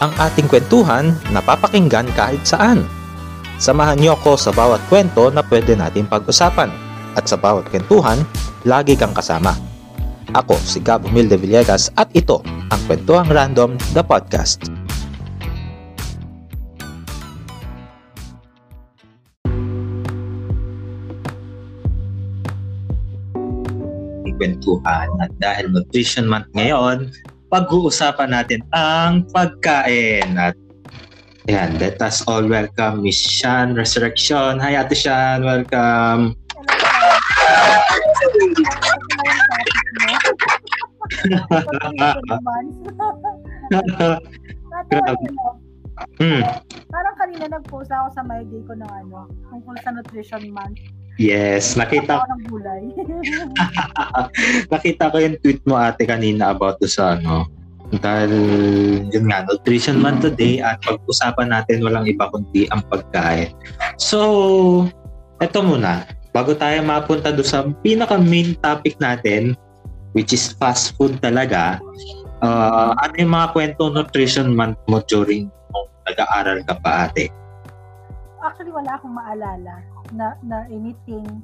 [0.00, 2.84] ang ating kwentuhan na papakinggan kahit saan.
[3.56, 6.68] Samahan niyo ako sa bawat kwento na pwede natin pag-usapan
[7.16, 8.20] at sa bawat kwentuhan,
[8.68, 9.56] lagi kang kasama.
[10.36, 14.68] Ako si Gab Humilde Villegas at ito ang Kwentuhang Random, the podcast.
[24.36, 27.08] kwentuhan at dahil Nutrition Month ngayon,
[27.56, 30.52] pag-uusapan natin ang pagkain at
[31.48, 34.60] yan, let us all welcome Miss Shan Resurrection.
[34.60, 36.36] Hi Ate Shan, welcome.
[46.20, 46.42] Hmm.
[46.92, 50.76] Parang kanina nag-post ako sa my day ko ng ano, tungkol sa nutrition month.
[51.16, 52.92] Yes, nakita gulay.
[54.72, 57.48] nakita ko yung tweet mo ate kanina about do sa ano
[58.04, 58.32] dahil
[59.08, 63.54] yun nga nutrition month today at pag-usapan natin walang iba kundi ang pagkain.
[63.96, 64.90] So,
[65.40, 66.04] eto muna
[66.36, 69.56] bago tayo mapunta do sa pinaka main topic natin
[70.12, 71.80] which is fast food talaga.
[72.44, 77.32] Uh, ano yung mga kwento nutrition month mo during nung nag-aaral ka pa ate?
[78.44, 81.42] Actually, wala akong maalala na, na anything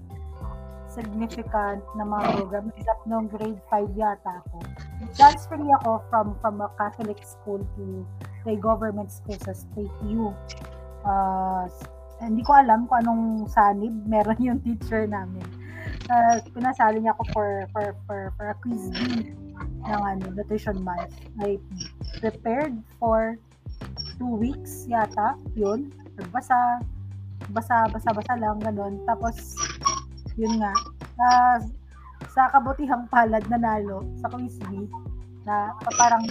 [0.93, 4.61] significant na mga program except nung grade 5 yata ako.
[5.17, 8.05] Transfer ako from from a Catholic school to
[8.45, 10.37] a government school sa State U.
[11.03, 11.67] Uh,
[12.23, 15.43] hindi ko alam kung anong sanib meron yung teacher namin.
[16.07, 19.33] Uh, pinasali niya ako for for for, for a quiz bee
[19.83, 21.11] ng ano, nutrition month.
[21.43, 21.59] I
[22.23, 23.41] prepared for
[24.21, 25.91] two weeks yata, yun.
[26.15, 26.85] Nagbasa,
[27.51, 29.03] basa, basa, basa lang, ganun.
[29.09, 29.59] Tapos,
[30.39, 30.73] yun nga,
[31.19, 31.59] uh,
[32.31, 34.57] sa kabutihang palad nanalo sa quiz
[35.43, 36.23] na parang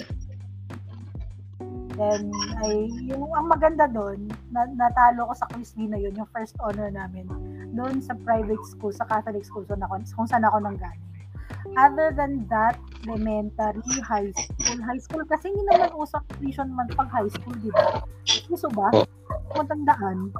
[1.91, 2.31] Then,
[2.63, 6.55] ay, yung ang maganda doon, na, natalo ko sa quiz bee na yun, yung first
[6.63, 7.27] honor namin,
[7.75, 11.10] doon sa private school, sa Catholic school, so na, kung saan ako nanggaling.
[11.77, 12.75] Other than that,
[13.07, 14.77] elementary, high school.
[14.83, 18.03] High school kasi hindi naman usap tuition man pag high school, di ba?
[18.51, 18.91] Uso ba?
[18.93, 19.07] Oh.
[19.55, 20.31] Kung tandaan.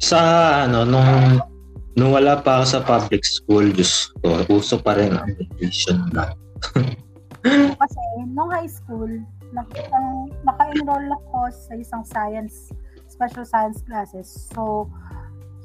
[0.00, 0.18] Sa
[0.66, 1.40] ano nung
[1.96, 6.32] nung wala pa ako sa public school, just ko, uso pa rin ang nutrition na.
[7.80, 8.02] Kasi
[8.32, 9.10] nung high school,
[9.52, 12.72] nak- ang- naka-enroll ako sa isang science,
[13.10, 14.48] special science classes.
[14.54, 14.88] So,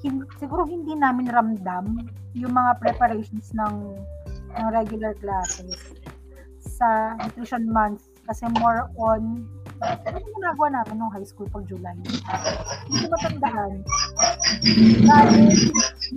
[0.03, 3.95] hin- siguro hindi namin ramdam yung mga preparations ng,
[4.59, 5.95] ng regular classes
[6.59, 9.47] sa nutrition month kasi more on
[9.81, 11.93] ano yung ginagawa namin nung high school pag July?
[12.89, 13.73] Hindi ko matandaan.
[15.05, 15.53] Dahil,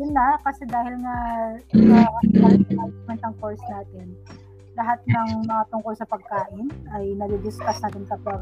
[0.00, 1.16] yun na, kasi dahil nga
[2.72, 4.16] management ang course natin,
[4.80, 8.40] lahat ng mga tungkol sa pagkain ay nadi-discuss natin kapag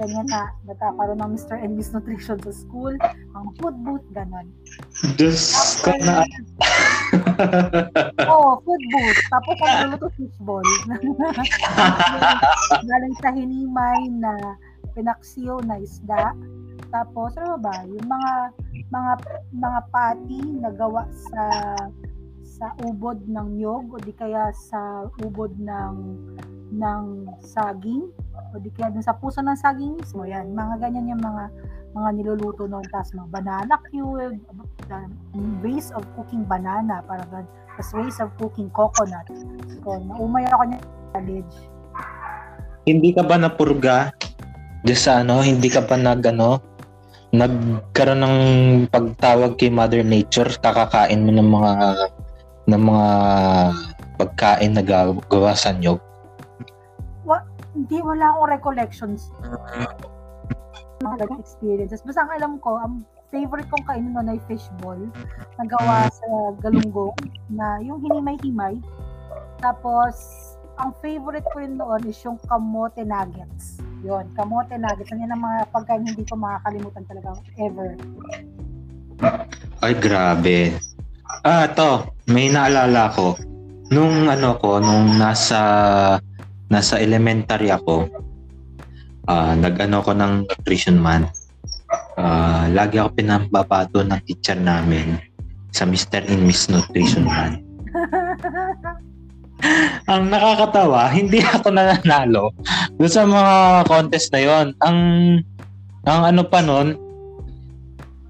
[0.00, 1.60] ganyan na, nagkakaroon ng Mr.
[1.60, 2.96] and Miss Nutrition sa school,
[3.36, 4.48] ang food booth, ganon.
[5.20, 5.52] Diyos
[5.84, 6.24] ko na.
[8.32, 9.20] Oo, oh, food booth.
[9.28, 10.64] Tapos ang luluto fishball.
[12.88, 14.32] Galing sa hinimay na
[14.96, 16.32] pinaksiyo na isda.
[16.88, 18.32] Tapos, ano ba, yung mga
[18.90, 19.12] mga
[19.54, 21.44] mga patty na gawa sa
[22.42, 25.96] sa ubod ng nyog o di kaya sa ubod ng
[26.74, 27.04] ng
[27.40, 28.10] saging
[28.52, 30.52] o di kaya dun sa puso ng saging mismo yan.
[30.52, 31.44] Mga ganyan yung mga
[31.90, 32.86] mga niluluto noon.
[32.90, 34.38] Tapos mga banana cube
[35.62, 39.26] ways of cooking banana para tapos ways of cooking coconut.
[39.84, 40.80] So naumay ako niya
[41.14, 41.56] college
[42.88, 44.10] hindi ka ba napurga
[44.80, 46.56] Diyos sa ano, hindi ka ba nag ano,
[47.36, 48.38] nagkaroon ng
[48.88, 51.72] pagtawag kay Mother Nature, kakakain mo ng mga
[52.64, 53.08] ng mga
[54.16, 56.00] pagkain na gawa sa nyog?
[57.74, 59.30] Hindi, wala akong recollections.
[61.00, 62.02] Mga ganang experiences.
[62.02, 64.98] Basta ang alam ko, ang favorite kong kainin noon ay fishball
[65.56, 66.26] na gawa sa
[66.58, 67.14] galunggong
[67.48, 68.82] na yung hinimay-himay.
[69.62, 70.18] Tapos,
[70.80, 73.78] ang favorite ko rin noon is yung kamote nuggets.
[74.02, 75.12] Yun, kamote nuggets.
[75.12, 77.94] Yan ang mga pagkain hindi ko makakalimutan talaga ever.
[79.84, 80.74] Ay, grabe.
[81.44, 83.36] Ah, to, may naalala ko.
[83.92, 85.60] Nung ano ko, nung nasa
[86.70, 88.06] nasa elementary ako,
[89.26, 91.28] ah nag-ano ko ng nutrition month.
[92.14, 95.18] Ah, lagi ako pinababato ng teacher namin
[95.74, 96.22] sa Mr.
[96.30, 97.58] and Miss Nutrition Month.
[100.10, 102.54] Ang nakakatawa, hindi ako nananalo
[102.96, 103.54] doon sa mga
[103.90, 104.66] contest na yon.
[104.80, 104.98] Ang
[106.08, 106.96] ang ano pa noon,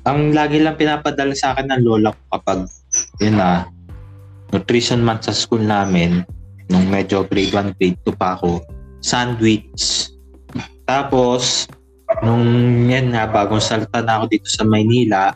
[0.02, 2.66] ang lagi lang pinapadala sa akin ng lola ko kapag
[3.22, 3.68] yun na
[4.50, 6.26] nutrition month sa school namin
[6.70, 8.62] nung medyo grade 1, grade 2 pa ako,
[9.02, 10.08] sandwich.
[10.86, 11.66] Tapos,
[12.22, 12.46] nung
[12.86, 15.34] yan nga, bagong salta na ako dito sa Maynila,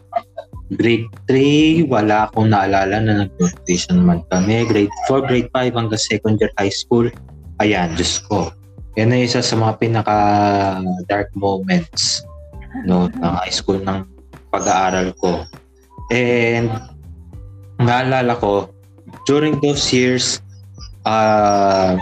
[0.78, 4.64] grade 3, wala akong naalala na nag-nutrition man kami.
[4.70, 7.10] Grade 4, grade 5 hanggang second year high school,
[7.58, 8.54] ayan, Diyos ko.
[8.94, 10.16] Yan na isa sa mga pinaka
[11.10, 12.22] dark moments
[12.86, 14.06] no, ng high school ng
[14.54, 15.42] pag-aaral ko.
[16.14, 16.70] And
[17.82, 18.70] naalala ko,
[19.26, 20.38] during those years,
[21.04, 21.96] uh,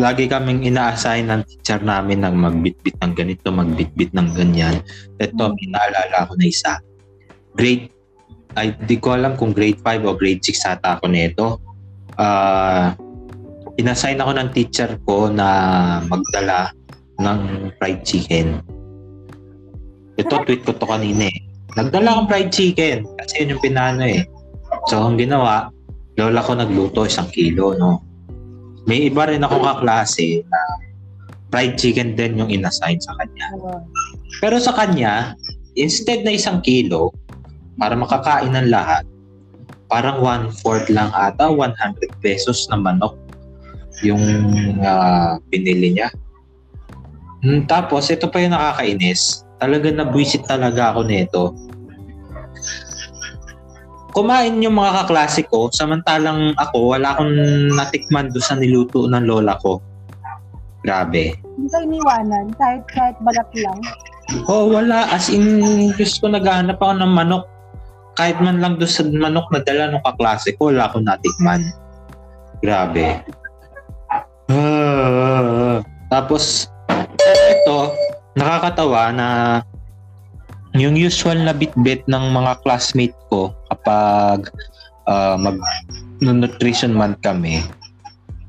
[0.00, 4.80] lagi kaming ina-assign ng teacher namin ng magbitbit ng ganito, magbitbit ng ganyan.
[5.20, 5.68] Ito, mm.
[5.68, 6.80] naalala ko na isa.
[7.54, 7.92] Grade,
[8.58, 11.46] ay di ko alam kung grade 5 o grade 6 ata ako nito.
[12.16, 12.90] Uh,
[13.78, 15.48] inassign ako ng teacher ko na
[16.08, 16.72] magdala
[17.20, 18.64] ng fried chicken.
[20.16, 21.38] Ito, tweet ko to kanina eh.
[21.78, 24.26] Nagdala akong fried chicken kasi yun yung pinano eh.
[24.88, 25.70] So, ang ginawa,
[26.18, 28.09] lola ko nagluto isang kilo, no?
[28.88, 30.60] May iba rin akong kaklase na
[31.50, 33.46] fried chicken din yung inassign sa kanya.
[34.38, 35.34] Pero sa kanya,
[35.74, 37.10] instead na isang kilo,
[37.76, 39.04] para makakain ng lahat,
[39.90, 41.74] parang one-fourth lang ata, 100
[42.22, 43.18] pesos na manok
[44.06, 44.22] yung
[44.80, 46.08] uh, binili niya.
[47.40, 49.44] Hmm, tapos, ito pa yung nakakainis.
[49.58, 51.42] Talaga nabwisit talaga ako nito.
[54.20, 57.32] Kumain yung mga kaklase ko, samantalang ako, wala akong
[57.72, 59.80] natikman doon sa niluto ng lola ko.
[60.84, 61.40] Grabe.
[61.56, 63.80] Hindi ka iniwanan, kahit, kahit balat lang.
[64.44, 65.08] Oo, oh, wala.
[65.08, 65.64] As in,
[65.96, 67.48] Diyos ko, naghahanap ako ng manok.
[68.20, 71.64] Kahit man lang doon sa manok na dala ng kaklase ko, wala akong natikman.
[72.60, 73.24] Grabe.
[74.52, 75.80] Ah,
[76.12, 76.68] tapos,
[77.24, 77.96] ito,
[78.36, 79.26] nakakatawa na
[80.78, 84.50] yung usual na bit-bit ng mga classmate ko kapag
[85.10, 85.58] uh, mag
[86.22, 87.64] nutrition month kami,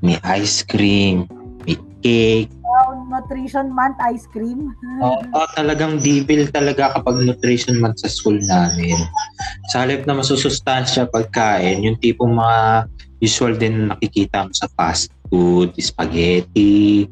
[0.05, 1.25] may ice cream,
[1.65, 2.51] may cake.
[2.61, 4.75] Wow, nutrition month ice cream.
[5.01, 8.97] Oo, oh, oh, talagang devil talaga kapag nutrition month sa school namin.
[9.73, 12.85] Sa halip na masusustansya pagkain, yung tipong mga
[13.21, 17.07] usual din nakikita mo sa fast food, spaghetti,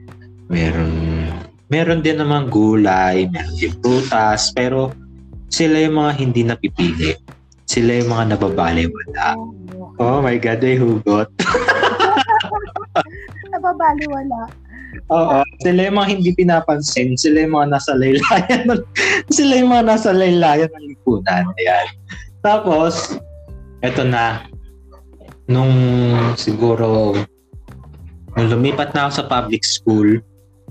[0.51, 1.38] meron
[1.69, 4.93] meron din namang gulay, meron din prutas, pero
[5.49, 7.17] sila yung mga hindi napipili.
[7.69, 9.37] Sila yung mga nababaliwala.
[10.01, 11.29] Oh my God, ay hugot.
[13.53, 14.49] nababaliwala.
[15.13, 17.13] Oo, sila yung mga hindi pinapansin.
[17.13, 18.61] Sila yung mga nasa laylayan.
[18.65, 18.81] Ng,
[19.37, 21.45] sila yung mga nasa laylayan ng lipunan.
[21.61, 21.87] Ayan.
[22.41, 23.21] Tapos,
[23.85, 24.49] eto na.
[25.49, 25.73] Nung
[26.37, 27.17] siguro
[28.37, 30.21] Nung lumipat na ako sa public school,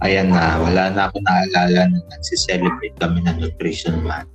[0.03, 4.31] ayan na, wala na ako naalala na nagsiselebrate kami ng nutrition month.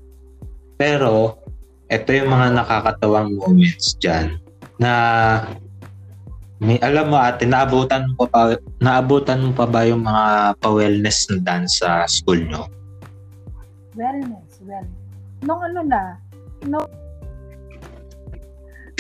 [0.75, 1.39] Pero,
[1.88, 4.39] ito yung mga nakakatawang moments dyan
[4.81, 4.92] na
[6.63, 11.38] may alam mo ate, naabutan mo pa, naabutan mo pa ba yung mga pa-wellness na
[11.44, 12.71] dance sa school nyo?
[14.00, 15.04] Wellness, wellness.
[15.44, 16.16] Nung ano na,
[16.63, 16.80] no,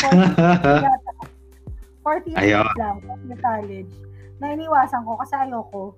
[2.03, 2.99] 40 years lang,
[3.39, 3.93] college,
[4.43, 5.95] na iniwasan ko kasi ayoko.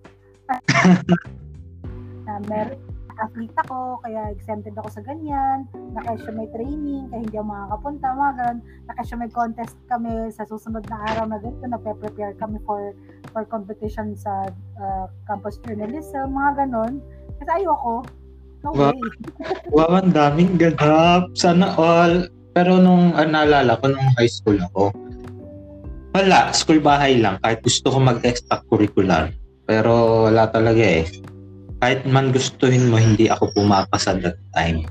[2.25, 2.77] na mer
[3.15, 5.63] athlete ako, kaya exempted ako sa ganyan,
[5.95, 8.57] nakasya may training, kaya hindi ako makakapunta, mga ganun,
[8.91, 12.91] nakasya may contest kami sa susunod na araw na ganito, nagpe-prepare kami for
[13.31, 16.99] for competition sa uh, campus journalism, mga ganun.
[17.39, 18.03] Kasi ayoko,
[18.63, 18.91] no wow.
[18.91, 18.99] way.
[19.75, 21.31] wow, ang daming ganap.
[21.35, 22.31] Sana all.
[22.55, 24.95] Pero nung uh, naalala ko, nung high school ako,
[26.15, 27.35] wala, school bahay lang.
[27.43, 29.35] Kahit gusto ko mag-extracurricular.
[29.65, 31.05] Pero wala talaga eh.
[31.81, 34.85] Kahit man gustuhin mo, hindi ako pumapasa that time.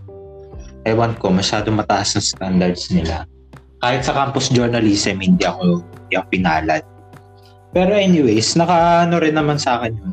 [0.85, 3.25] Ewan ko, masyado mataas ang standards nila.
[3.81, 6.83] Kahit sa campus journalism, hindi ako, hindi ako pinalad.
[7.75, 10.12] Pero anyways, naka ano rin naman sa akin yun.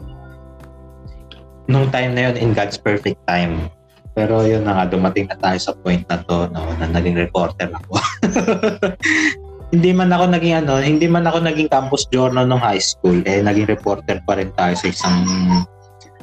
[1.70, 3.70] Nung time na yun, in God's perfect time.
[4.12, 7.72] Pero yun na nga, dumating na tayo sa point na to no, na naging reporter
[7.72, 7.96] ako.
[9.72, 13.40] hindi man ako naging ano, hindi man ako naging campus journal nung high school, eh
[13.40, 15.18] naging reporter pa rin tayo sa isang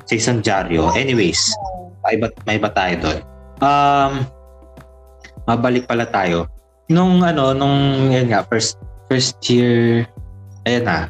[0.04, 0.92] sa isang dyaryo.
[0.92, 1.40] Anyways,
[2.04, 3.18] may iba, may iba tayo doon.
[3.64, 4.12] Um,
[5.48, 6.48] mabalik pala tayo.
[6.92, 8.76] Nung ano, nung yun nga, first
[9.08, 10.04] first year,
[10.68, 11.08] ayun na,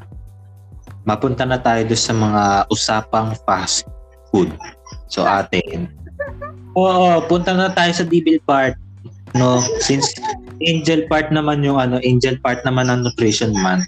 [1.02, 3.82] mapunta na tayo doon sa mga usapang fast
[4.30, 4.54] food.
[5.10, 5.90] So atin.
[6.78, 8.78] Oo, punta na tayo sa Devil part.
[9.34, 10.14] No, since
[10.62, 13.86] angel part naman yung ano, angel part naman ng nutrition month.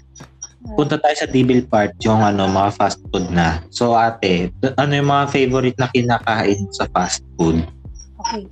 [0.77, 3.59] Punta tayo sa devil part, yung ano, mga fast food na.
[3.73, 7.65] So ate, ano yung mga favorite na kinakain sa fast food?
[8.21, 8.45] Okay.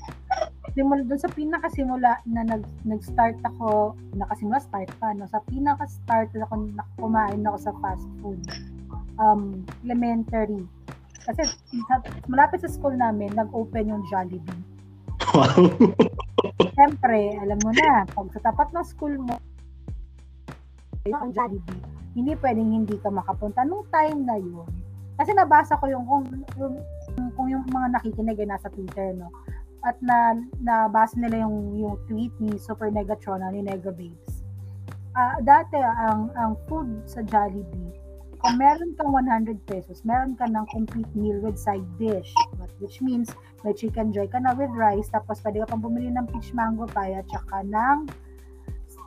[0.73, 5.29] Simula doon sa pinakasimula na nag, nag-start ako, nakasimula start pa, no?
[5.29, 6.49] sa pinaka-start na
[6.97, 8.41] kumain ako sa fast food.
[9.21, 10.65] Um, elementary.
[11.25, 11.45] Kasi
[12.25, 14.68] malapit sa school namin, nag-open yung Jollibee.
[15.35, 15.67] Wow.
[16.75, 19.35] Siyempre, alam mo na, pag sa tapat ng school mo,
[21.07, 21.83] yung Jollibee,
[22.15, 24.67] hindi pwedeng hindi ka makapunta nung time na yun.
[25.19, 26.75] Kasi nabasa ko yung kung yung,
[27.35, 29.27] kung yung mga nakikinig ay nasa Twitter, no?
[29.83, 34.43] At na nabasa nila yung yung tweet ni Super Megatron ni Nega Babes.
[35.15, 37.91] Ah, dati ang ang food sa Jollibee,
[38.39, 42.31] kung meron kang 100 pesos, meron ka ng complete meal with side dish.
[42.79, 43.27] Which means,
[43.63, 46.87] may chicken joy ka na with rice, tapos pwede ka pang bumili ng peach mango
[46.89, 48.07] pie at saka ng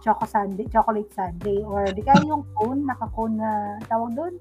[0.02, 4.34] choco sundae, chocolate sundae, or di kaya yung cone, naka-cone na tawag doon?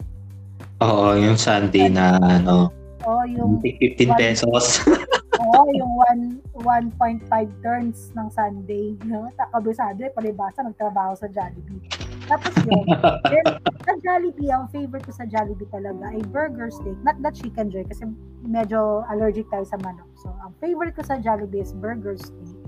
[0.82, 4.86] Oo, yung Sunday na ano, O yung, 15 pesos.
[5.42, 6.24] o yung one,
[6.62, 8.94] 1.5 turns ng Sunday.
[9.10, 9.26] No?
[9.34, 12.01] Kabisado, eh, palibasa, nagtrabaho sa Jollibee.
[12.30, 12.86] Tapos yun,
[13.30, 13.46] then,
[13.86, 17.82] sa Jollibee, ang favorite ko sa Jollibee talaga ay burger steak, not the chicken joy,
[17.88, 18.06] kasi
[18.46, 20.08] medyo allergic tayo sa manok.
[20.22, 22.62] So, ang favorite ko sa Jollibee is burger steak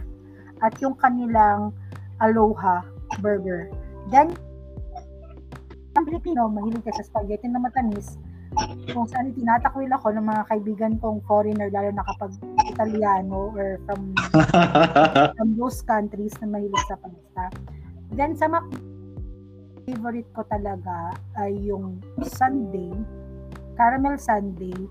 [0.63, 1.75] at yung kanilang
[2.23, 2.81] aloha
[3.21, 3.69] burger.
[4.09, 4.33] Then,
[5.93, 8.17] ang Pilipino, mahilig ka sa spaghetti na matamis,
[8.93, 12.31] kung saan tinatakwil ako ng mga kaibigan kong foreigner, lalo na kapag
[12.69, 14.13] Italiano or from
[15.37, 17.43] from those countries na mahilig sa pasta.
[18.13, 18.65] Then sa Mac
[19.83, 22.91] favorite ko talaga ay yung sundae,
[23.75, 24.87] caramel sundae,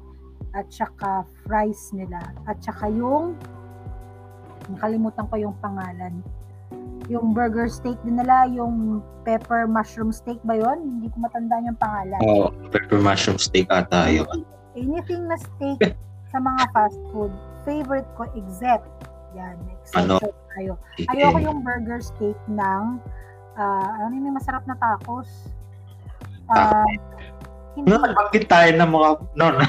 [0.52, 2.20] at saka fries nila.
[2.44, 3.40] At saka yung,
[4.68, 6.20] nakalimutan ko yung pangalan.
[7.08, 11.00] Yung burger steak din nila, yung pepper mushroom steak ba yon?
[11.00, 12.20] Hindi ko matandaan yung pangalan.
[12.20, 14.44] Oo, pepper mushroom steak ata yun.
[14.76, 15.96] Anything na steak
[16.28, 17.32] sa mga fast food,
[17.64, 18.87] favorite ko except,
[19.32, 19.56] yan,
[19.96, 20.20] Ano?
[20.20, 20.72] exception tayo.
[21.08, 23.00] Ayoko yung burger steak ng
[23.56, 25.28] ah ano yung may masarap na tacos?
[26.52, 26.85] Ah,
[27.73, 27.88] hindi.
[27.88, 29.66] No, nabanggit tayo ng mga, no, no.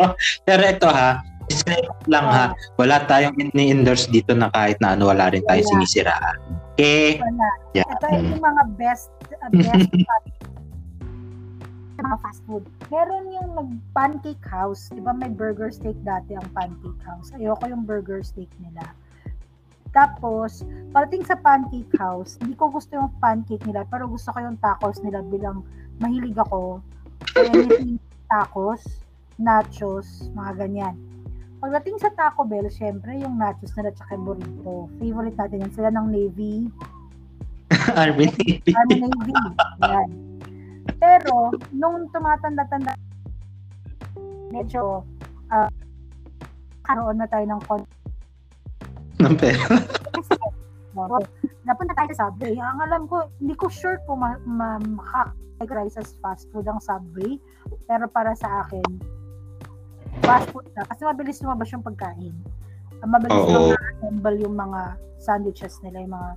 [0.48, 1.20] Pero ito ha,
[1.52, 2.44] disclaimer lang ha,
[2.80, 5.72] wala tayong ini-endorse dito na kahit na ano, wala rin tayong Wala.
[5.84, 6.36] sinisiraan.
[6.72, 7.20] Okay?
[7.20, 7.48] Wala.
[7.76, 7.88] Yeah.
[7.92, 9.12] Ito yung mga best
[9.44, 10.50] uh, best fast-
[12.02, 12.66] mga fast food.
[12.90, 14.90] Meron yung nag-pancake house.
[14.90, 17.30] Di ba may burger steak dati ang pancake house?
[17.38, 18.82] Ayoko yung burger steak nila.
[19.92, 24.56] Tapos, parating sa pancake house, hindi ko gusto yung pancake nila, pero gusto ko yung
[24.58, 25.60] tacos nila bilang
[26.00, 26.80] mahilig ako.
[27.36, 28.00] Anything
[28.32, 28.80] tacos,
[29.36, 30.96] nachos, mga ganyan.
[31.62, 34.90] Pagdating sa Taco Bell, syempre yung nachos nila tsaka yung burrito.
[34.98, 35.72] Favorite natin yan.
[35.76, 36.66] Sila ng Navy,
[37.94, 38.32] Armin
[38.78, 39.32] Army Navy.
[39.80, 40.08] Yan.
[40.98, 42.94] Pero, nung tumatanda-tanda,
[44.50, 45.06] medyo,
[45.50, 45.70] ah,
[46.82, 47.90] karoon na tayo ng kon-
[49.22, 49.66] ng pera.
[51.62, 52.58] Napunta tayo sa Subway.
[52.58, 57.38] Ang alam ko, hindi ko sure kung ma- ma- makakategorize as fast food ang Subway.
[57.86, 58.84] Pero para sa akin,
[60.26, 60.84] fast food na.
[60.90, 62.34] Kasi mabilis lumabas yung pagkain.
[63.02, 63.72] Mabilis Oo.
[63.72, 64.80] na assemble yung mga
[65.22, 66.30] sandwiches nila, yung mga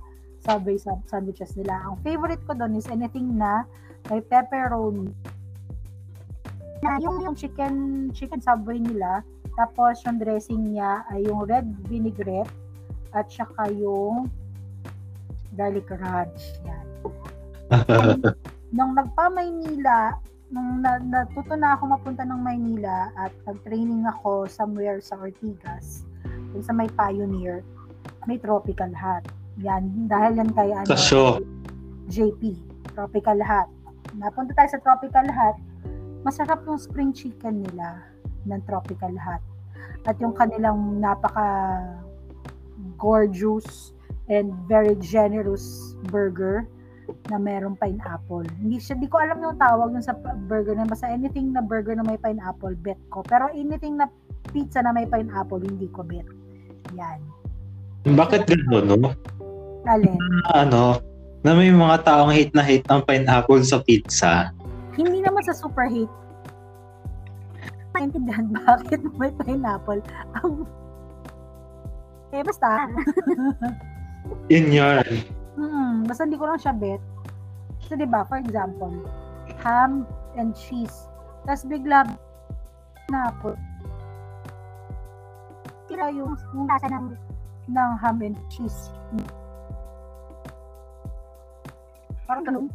[0.46, 1.74] Subway sa- sandwiches nila.
[1.84, 3.66] Ang favorite ko doon is anything na
[4.08, 5.10] may pepperoni.
[6.86, 9.26] Na yung, yung chicken chicken Subway nila,
[9.58, 12.65] tapos yung dressing niya ay yung red vinaigrette
[13.16, 14.28] at saka yung
[15.56, 16.60] garlic ranch.
[16.68, 16.86] Yan.
[18.76, 20.20] Nung nagpa-Maynila,
[20.52, 26.06] nung na, natuto na ako mapunta ng Maynila at nag-training ako somewhere sa Ortigas,
[26.54, 27.66] dun sa may Pioneer,
[28.30, 29.24] may tropical hut.
[29.64, 31.40] Yan, dahil yan kay ano, show.
[32.12, 32.54] JP,
[32.94, 33.68] tropical hut.
[34.14, 35.56] Napunta tayo sa tropical hut,
[36.22, 38.06] masarap yung spring chicken nila
[38.46, 39.42] ng tropical hut.
[40.06, 41.46] At yung kanilang napaka
[42.98, 43.92] gorgeous
[44.26, 46.66] and very generous burger
[47.30, 48.42] na merong pineapple.
[48.58, 50.14] Hindi siya, di ko alam yung tawag yung sa
[50.50, 53.22] burger na basta anything na burger na may pineapple, bet ko.
[53.22, 54.10] Pero anything na
[54.50, 56.26] pizza na may pineapple, hindi ko bet.
[56.98, 57.22] Yan.
[58.06, 59.10] Bakit gano'n, no?
[59.86, 60.18] Alin?
[60.54, 60.98] Ano,
[61.46, 64.50] na may mga taong hate na hate ng pineapple sa pizza.
[64.98, 66.10] Hindi naman sa super hate.
[67.94, 70.02] Maintindihan bakit may pineapple.
[70.42, 70.66] Ang
[72.34, 72.90] eh, basta.
[74.52, 75.06] Yun yun.
[75.54, 77.02] Hmm, basta hindi ko lang siya bet.
[77.86, 78.92] So, di ba, for example,
[79.62, 80.02] ham
[80.34, 81.06] and cheese.
[81.46, 82.02] Tapos bigla
[83.10, 83.54] na po.
[85.86, 86.34] Tira yung,
[86.66, 87.14] lasa ng,
[87.70, 88.90] ng ham and cheese.
[92.26, 92.66] Parang ganun.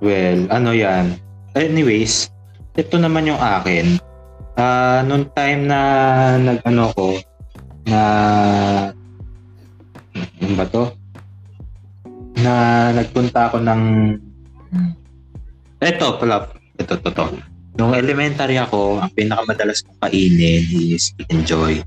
[0.00, 1.20] Well, ano yan.
[1.56, 2.32] Anyways,
[2.76, 4.00] ito naman yung akin.
[4.56, 5.80] Ah, nung time na
[6.40, 7.20] nag-ano ko,
[7.84, 8.00] na
[10.16, 10.84] ano ba to?
[12.40, 12.52] Na
[12.96, 13.82] nagpunta ako ng
[15.84, 16.48] eto pala,
[16.80, 17.26] ito, to, to.
[17.76, 21.84] Nung elementary ako, ang pinakamadalas kong kainin is enjoy.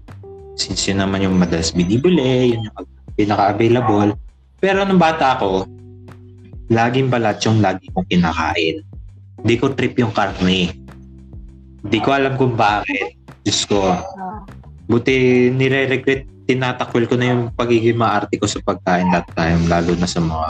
[0.54, 2.86] Since yun naman yung madalas binibili, yun yung
[3.18, 4.14] pinaka-available.
[4.62, 5.66] Pero nung bata ako,
[6.70, 8.86] laging balat yung lagi kong kinakain.
[9.42, 10.70] Hindi ko trip yung karne.
[11.86, 13.16] Hindi ko alam kung bakit.
[13.44, 13.96] Diyos ko.
[14.90, 20.10] Buti nire-regret, tinatakwil ko na yung pagiging maarte ko sa pagkain that time, lalo na
[20.10, 20.50] sa mga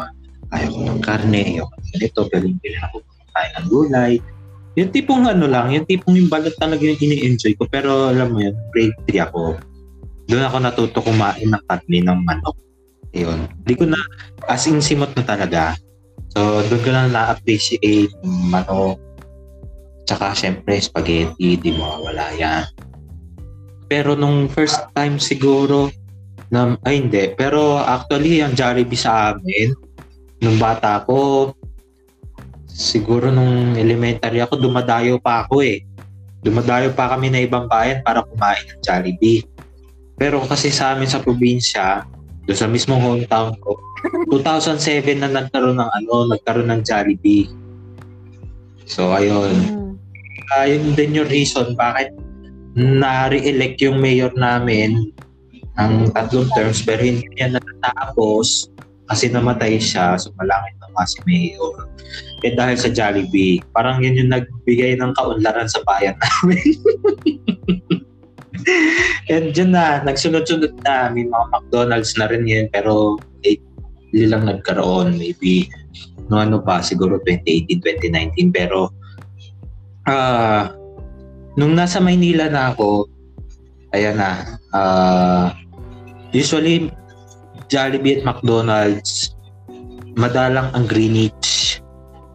[0.49, 3.03] ayaw ko ng karne, ayaw ko ng ganito, galing bilhin ako
[3.39, 4.13] kain ng gulay.
[4.77, 7.67] Yung tipong ano lang, yung tipong yung balat talaga yung ini-enjoy ko.
[7.67, 9.59] Pero alam mo yun, grade 3 ako.
[10.29, 12.55] Doon ako natuto kumain ng karne ng manok.
[13.11, 13.49] Yun.
[13.65, 13.99] Hindi ko na,
[14.45, 15.73] as in simot na talaga.
[16.37, 19.01] So, doon ko na na-appreciate yung manok.
[20.09, 22.65] Tsaka, syempre, spaghetti, di mawawala yan.
[23.85, 25.93] Pero nung first time siguro,
[26.49, 29.69] na, ay hindi, pero actually, ang Jollibee sa amin,
[30.41, 31.53] nung bata ko,
[32.65, 35.85] siguro nung elementary ako, dumadayo pa ako eh.
[36.41, 39.45] Dumadayo pa kami na ibang bayan para kumain ng Jollibee.
[40.17, 42.01] Pero kasi sa amin sa probinsya,
[42.49, 43.77] doon sa mismong hometown ko,
[44.33, 47.45] 2007 na nagkaroon ng ano, nagkaroon ng Jollibee.
[48.89, 49.88] So ayun, Mm.
[50.55, 52.13] Uh, yun din yung reason bakit
[52.77, 55.11] na-re-elect yung mayor namin
[55.79, 58.69] ng tatlong terms pero hindi niya natatapos
[59.09, 61.89] kasi namatay siya, sumalangit na nga si mayor.
[62.45, 66.61] Eh dahil sa Jollibee, parang yun yung nagbigay ng kaunlaran sa bayan namin.
[69.33, 75.17] And yun na, nagsunod-sunod na, may mga McDonald's na rin yun, pero lately lang nagkaroon,
[75.17, 75.65] maybe
[76.29, 77.81] no ano pa, siguro 2018,
[78.45, 78.93] 2019, pero
[80.09, 80.73] ah
[81.53, 83.05] nung nasa Maynila na ako,
[83.93, 85.53] ayan na, ah
[86.33, 86.89] usually
[87.69, 89.37] Jollibee at McDonald's,
[90.17, 91.77] madalang ang Greenwich,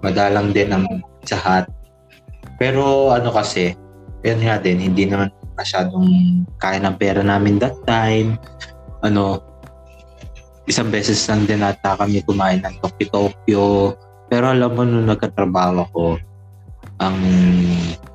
[0.07, 0.87] madalang din ang
[1.19, 1.67] Pizza.
[2.61, 3.75] Pero ano kasi,
[4.23, 6.07] yan nga din, hindi naman masyadong
[6.63, 8.39] kaya ng pera namin that time.
[9.03, 9.43] Ano,
[10.71, 13.65] isang beses lang din ata kami kumain ng Tokyo Tokyo.
[14.31, 16.05] Pero alam mo, nung nagkatrabaho ako,
[17.03, 17.19] ang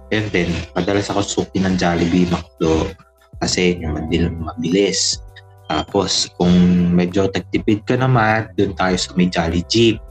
[0.10, 2.90] yun din, madalas ako suki ng Jollibee, McDo,
[3.38, 5.22] kasi mabilis.
[5.70, 6.54] Tapos, kung
[6.98, 10.02] medyo tagtipid ka naman, doon tayo sa may Jolly Jeep.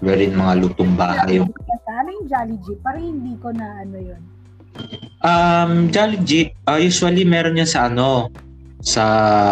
[0.00, 1.52] Wherein mga lutong bahay yung
[1.88, 2.80] Ano yung Jolly Jeep?
[2.80, 4.22] Parang hindi ko na ano yun.
[5.20, 8.32] Um, Jolly Jeep, uh, usually meron yan sa ano,
[8.80, 9.04] sa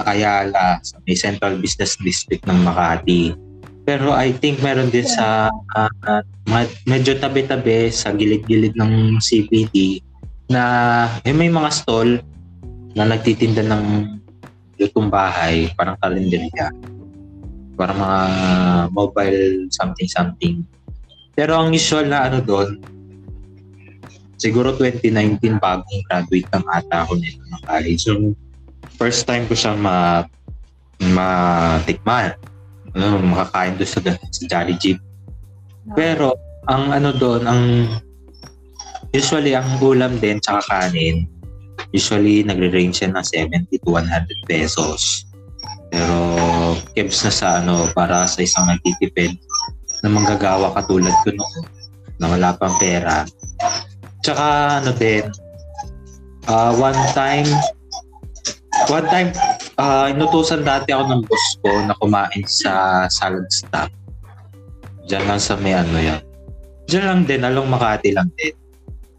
[0.09, 3.37] Ayala, sa may Central Business District ng Makati.
[3.85, 10.01] Pero I think meron din sa uh, medyo tabi-tabi sa gilid-gilid ng CPD
[10.49, 10.63] na
[11.25, 12.21] eh, may mga stall
[12.97, 13.85] na nagtitinda ng
[14.81, 16.73] lutong bahay, parang kalendarya.
[17.75, 18.21] Parang mga
[18.95, 20.63] mobile something-something.
[21.35, 22.79] Pero ang usual na ano doon,
[24.39, 28.01] siguro 2019 bagong graduate lang ata ako nito ng college.
[28.07, 28.13] So,
[28.95, 30.23] first time ko siya ma
[31.03, 32.39] matikman.
[32.95, 34.15] Ano, makakain doon sa, sa.
[34.63, 35.93] No?
[35.99, 36.27] Pero,
[36.71, 37.63] ang ano doon, ang
[39.13, 41.29] usually ang ulam din tsaka kanin,
[41.93, 45.27] usually nagre-range yan ng 70 to 100 pesos.
[45.91, 46.19] Pero,
[46.95, 49.39] kebs na sa ano, para sa isang nagtitipid
[50.03, 51.65] na manggagawa katulad ko noon
[52.19, 53.27] na wala pang pera.
[54.25, 55.25] Tsaka ano din,
[56.49, 57.49] ah, one time,
[58.89, 59.31] one time,
[59.79, 63.91] ah, inutusan dati ako ng boss ko na kumain sa salad stop.
[65.05, 66.23] Diyan lang sa may ano yan.
[66.89, 68.55] Diyan lang din, along Makati lang din.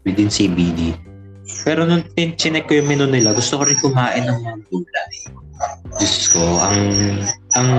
[0.06, 0.94] Within CBD.
[1.62, 5.14] Pero nung chinek ko yung menu nila, gusto ko rin kumain ng mga gulay.
[5.96, 6.80] Diyos ko, ang
[7.56, 7.70] ang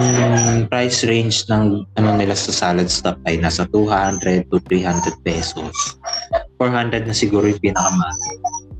[0.71, 5.75] price range ng ano nila sa salad stop ay nasa 200 to 300 pesos.
[6.57, 8.17] 400 na siguro yung pinakamahal.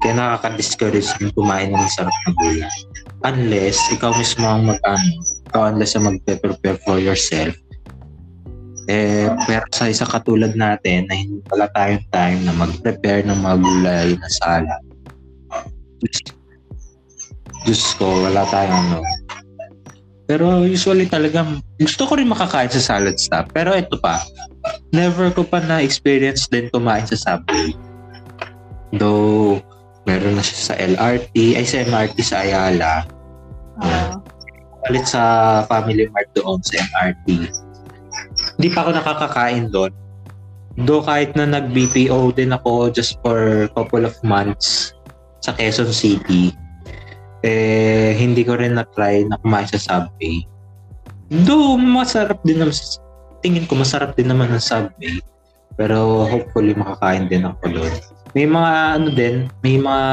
[0.02, 2.74] Kaya nakaka-discourage yung kumain ng masarap na gulay.
[3.26, 5.12] Unless, ikaw mismo ang mag-ano,
[5.50, 7.58] ikaw unless ang mag-prepare for yourself.
[8.88, 13.58] Eh, pero sa isa katulad natin na hindi wala tayong time na mag-prepare ng mga
[13.60, 14.82] gulay na salad.
[16.00, 16.18] Diyos,
[17.68, 19.04] Diyos ko, wala tayong ano.
[20.28, 23.52] Pero usually talagang gusto ko rin makakain sa salad stop.
[23.52, 24.24] Pero ito pa,
[24.96, 27.76] never ko pa na-experience din kumain sa Subway.
[28.96, 29.60] Though,
[30.08, 32.94] meron na siya sa LRT, ay sa MRT sa Ayala.
[33.84, 34.16] Ah,
[34.88, 35.22] Palit sa
[35.68, 37.28] Family Mart doon sa MRT.
[38.56, 39.92] Hindi pa ako nakakakain doon.
[40.80, 44.96] Though kahit na nag-BPO din ako just for couple of months
[45.44, 46.56] sa Quezon City,
[47.44, 50.46] eh, hindi ko rin na-try na kumain sa Subway.
[51.28, 52.74] Though, masarap din naman,
[53.44, 55.20] tingin ko masarap din naman ang Subway.
[55.78, 57.94] Pero hopefully makakain din ako doon.
[58.36, 60.08] May mga ano din, may mga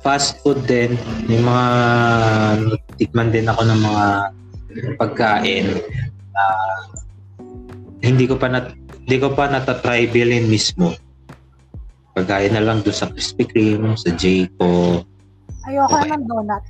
[0.00, 0.96] fast food din,
[1.28, 1.66] may mga
[2.96, 4.06] tikman din ako ng mga
[4.96, 5.66] pagkain
[6.32, 6.44] na
[8.00, 8.72] hindi ko pa nat
[9.04, 10.94] hindi ko pa natatry bilhin mismo.
[12.14, 15.02] Pagkain na lang doon sa Krispy Kreme, sa Jayco.
[15.66, 16.10] Ayoko Okay.
[16.10, 16.64] ng donut.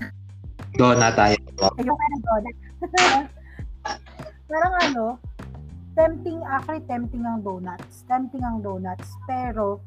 [0.76, 1.36] Doon na tayo.
[1.60, 2.56] Ayoko ng donut.
[4.50, 5.04] Parang ano,
[6.00, 8.08] tempting, actually tempting ang donuts.
[8.08, 9.12] Tempting ang donuts.
[9.28, 9.84] Pero,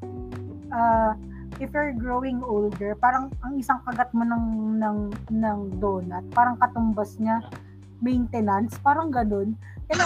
[0.69, 1.17] uh,
[1.57, 4.97] if you're growing older, parang ang isang kagat mo ng, ng,
[5.33, 7.41] ng donut, parang katumbas niya,
[8.05, 9.57] maintenance, parang ganun.
[9.89, 10.05] Kaya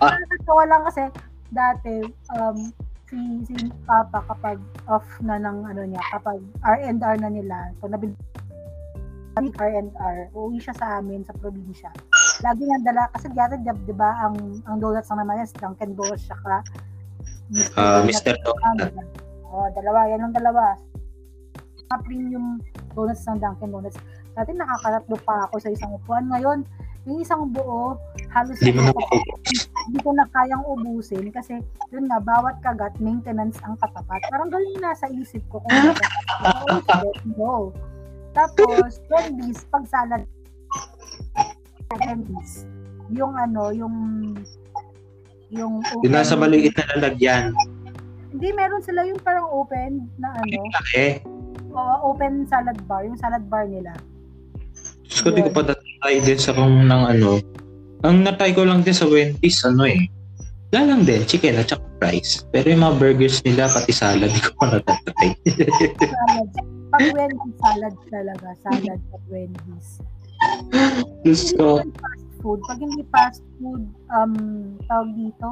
[0.00, 1.02] nakakatawa lang kasi
[1.52, 1.94] dati,
[2.36, 2.72] um,
[3.12, 3.54] si, si
[3.84, 8.16] Papa kapag off na ng ano niya, kapag R&R na nila, so nabil
[9.36, 11.92] R&R, uuwi siya sa amin sa probinsya.
[12.44, 14.36] Lagi niyang dala, kasi dati, di, di ba, ang,
[14.68, 16.60] ang donuts ng naman is Dunkin' Donuts, saka
[17.48, 17.72] Mr.
[17.78, 18.12] Ah, Donut.
[18.12, 18.34] Mr.
[18.42, 18.92] Donut.
[19.46, 20.76] Oh, dalawa, yan ang dalawa.
[21.86, 22.46] Mga premium
[22.92, 23.96] donuts ng Dunkin' Donuts.
[24.36, 26.28] Dati nakakatatlo pa ako sa isang upuan.
[26.28, 26.66] Ngayon,
[27.06, 27.96] yung isang buo,
[28.34, 29.00] halos Hindi ako-
[29.86, 31.62] hindi ko na kayang ubusin kasi
[31.94, 34.18] yun nga, bawat kagat, maintenance ang katapat.
[34.26, 35.94] Parang galing na sa isip ko kung ano
[37.38, 37.70] no.
[38.34, 40.26] Tapos, Wendy's, pag salad,
[41.98, 42.52] Wendy's,
[43.08, 43.94] yung ano, yung
[45.48, 47.54] yung Yung nasa open- maliit na lalagyan.
[48.30, 50.60] Hindi, meron sila yung parang open na ano,
[50.92, 51.22] Eh,
[51.70, 53.94] oo, open salad bar, yung salad bar nila.
[55.06, 57.38] Diyos ko, di ko pa natry din sa kung ng ano.
[58.02, 60.10] Ang natry ko lang din sa Wendy's, ano eh.
[60.68, 62.44] Wala lang din, chicken at saka fries.
[62.50, 65.30] Pero yung mga burgers nila, pati salad, di ko pa natatry.
[65.96, 66.48] Salad.
[66.86, 68.46] Pag Wendy's, salad talaga.
[68.60, 69.88] Salad pag Wendy's.
[71.24, 71.82] Diyos ko.
[71.82, 72.60] fast food.
[72.66, 73.82] Pag hindi fast food,
[74.14, 74.32] um,
[74.86, 75.48] tawag dito,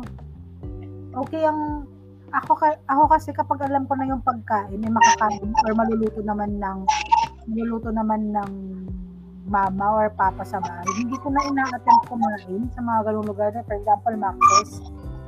[1.18, 1.88] okay ang
[2.34, 6.58] ako ka, ako kasi kapag alam ko na yung pagkain may makakain or maluluto naman
[6.58, 6.78] ng
[7.46, 8.50] maluluto naman ng
[9.46, 13.60] mama or papa sa bahay, hindi ko na ina-attempt kumain sa mga ganung lugar na,
[13.68, 14.80] for example, Macros.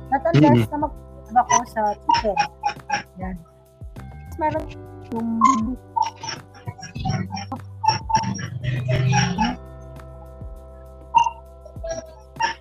[0.09, 0.93] Not unless na mag
[1.37, 2.37] ako sa chicken.
[3.21, 3.35] Yan.
[4.41, 4.65] Meron
[5.13, 5.29] yung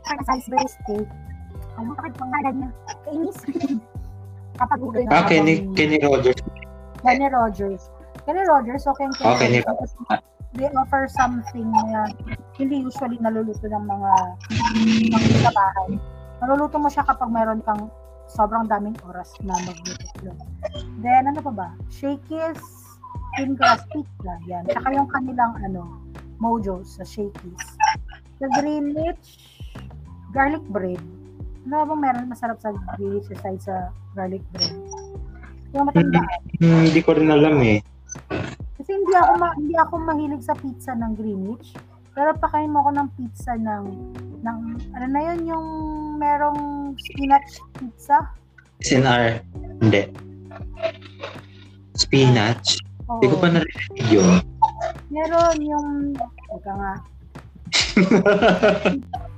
[0.06, 1.08] Salisbury steak.
[1.76, 2.70] Ano bakit pangalan niya?
[3.04, 3.38] Kainis.
[4.60, 6.40] Kapag Google na Ah, Kenny, Kenny Rogers.
[7.04, 7.82] Kenny Rogers.
[8.24, 9.92] Kenny Rogers, okay ang Oh, Kenny Rogers.
[10.56, 12.08] They offer something na
[12.56, 14.12] hindi usually naluluto ng mga
[15.12, 16.00] mga sa bahay.
[16.40, 17.92] Naluluto mo siya kapag meron kang
[18.26, 20.32] sobrang daming oras na magluto.
[20.98, 21.68] Then, ano pa ba?
[21.92, 22.56] Shakey's
[23.36, 24.32] thin crust pizza.
[24.48, 24.64] Yan.
[24.64, 26.00] Tsaka yung kanilang ano,
[26.40, 27.76] mojo sa Shakey's.
[28.36, 29.55] Sa Greenwich,
[30.36, 31.00] garlic bread.
[31.64, 34.76] Ano ba meron masarap sa Greenwich aside sa garlic bread?
[35.72, 36.20] Yung matanda.
[36.60, 37.80] Hmm, hindi ko rin alam eh.
[38.76, 41.72] Kasi hindi ako ma- hindi ako mahilig sa pizza ng Greenwich.
[42.12, 43.84] Pero pakain mo ako ng pizza ng
[44.44, 44.58] ng
[44.92, 45.66] ano na yun yung
[46.20, 48.28] merong spinach pizza.
[48.84, 49.40] SNR.
[49.80, 50.12] Hindi.
[51.96, 52.76] Spinach.
[53.08, 54.44] Hindi ko pa narinig yun.
[55.08, 55.88] Meron yung
[56.52, 56.92] Teka nga.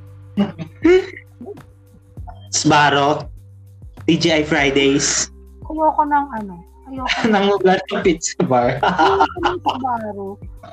[2.54, 3.28] Sbarro.
[4.08, 5.28] TGI Fridays.
[5.68, 6.54] Ayoko ng ano.
[6.88, 8.80] Ayoko Nang blood pizza bar.
[8.80, 10.28] Ayoko ng Sbarro.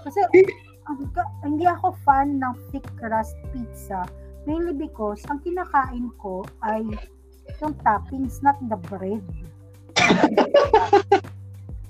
[0.08, 0.20] Kasi
[0.86, 0.98] ang
[1.44, 4.06] hindi ako fan ng thick crust pizza.
[4.46, 6.86] Mainly because ang kinakain ko ay
[7.62, 9.22] yung toppings, not the bread.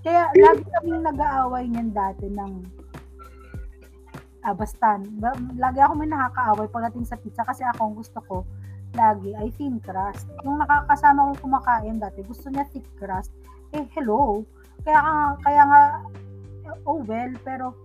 [0.05, 2.61] Kaya lagi kaming nag-aaway niyan dati ng
[4.45, 8.37] ah, basta, ba- lagi ako may nakakaaway pagdating sa pizza kasi ako ang gusto ko
[8.95, 10.29] lagi ay thin crust.
[10.47, 13.33] Yung nakakasama ko kumakain dati, gusto niya thick crust.
[13.75, 14.45] Eh, hello.
[14.87, 15.81] Kaya, nga- kaya nga,
[16.87, 17.75] oh well, pero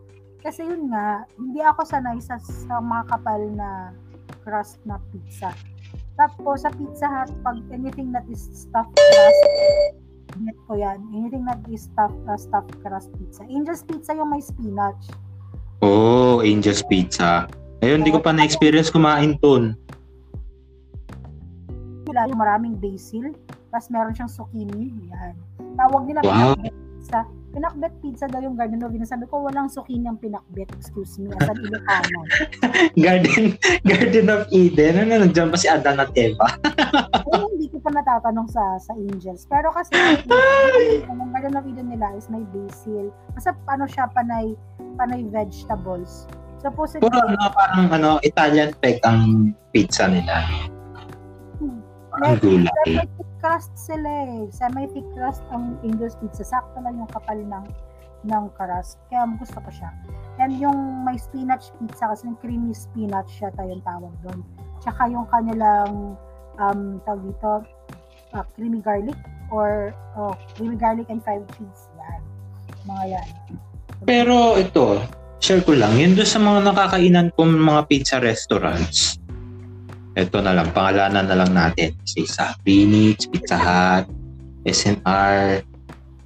[0.41, 3.93] kasi yun nga, hindi ako sanay sa, sa mga kapal na
[4.47, 5.53] crust na pizza.
[6.17, 9.43] Tapos sa Pizza Hut, pag anything that is stuffed crust,
[10.45, 11.01] get ko yan.
[11.17, 13.45] Anything that is stuffed, uh, stuffed crust pizza.
[13.49, 15.09] Angel's Pizza yung may spinach.
[15.81, 17.49] Oh, Angel's Pizza.
[17.81, 19.73] Ayun, hindi ko pa na-experience kumain dun.
[22.05, 23.33] Wala yung maraming basil.
[23.73, 24.93] Tapos meron siyang zucchini.
[25.09, 25.35] Yan.
[25.79, 26.53] Tawag nila Wow.
[26.61, 27.25] pizza.
[27.51, 29.11] Pinakbet pizza daw yung Garden of Eden.
[29.11, 30.71] Sabi ko, walang zucchini ang pinakbet.
[30.79, 31.35] Excuse me.
[31.35, 32.21] Asan Ilocano?
[33.05, 35.03] Garden Garden of Eden.
[35.03, 36.47] Ano, nandiyan pa si Adan at Eva?
[37.27, 39.51] Hindi ko pa natatanong sa sa Angels.
[39.51, 39.99] Pero kasi
[41.11, 43.11] ang Garden of Eden nila is may basil.
[43.35, 44.55] Kasi ano siya, panay,
[44.95, 46.31] panay vegetables.
[46.63, 50.47] Supposedly, Puro ano, parang ano, Italian peg ang pizza nila.
[51.59, 53.01] Ang may, gulay.
[53.41, 54.53] May crust sila eh.
[54.53, 56.45] Semi-thick crust ang Angel's Pizza.
[56.45, 57.67] Sakto lang yung kapal ng
[58.29, 59.01] ng crust.
[59.09, 59.91] Kaya gusto ko siya.
[60.37, 64.45] And yung may spinach pizza kasi yung creamy spinach siya tayong tawag doon.
[64.85, 66.21] Tsaka yung kanilang
[66.61, 67.53] um, tawag dito,
[68.37, 69.17] uh, creamy garlic
[69.49, 71.89] or oh, creamy garlic and five cheese.
[71.97, 72.21] Yan.
[72.85, 73.29] Mga yan.
[74.05, 75.01] Pero ito,
[75.41, 79.20] share ko lang, yun doon sa mga nakakainan kong mga pizza restaurants.
[80.21, 81.97] Ito na lang, pangalanan na lang natin.
[82.05, 84.05] Kasi sa Phoenix, Pizza Hut,
[84.69, 85.65] SNR,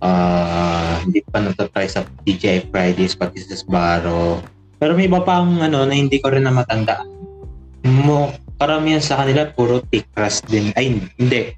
[0.02, 4.42] uh, hindi pa natatry sa TGI Fridays, pati sa Sbarro.
[4.82, 7.08] Pero may iba pang ano na hindi ko rin na matandaan.
[7.84, 10.74] Mo, karamihan sa kanila puro thick crust din.
[10.74, 11.54] Ay, hindi.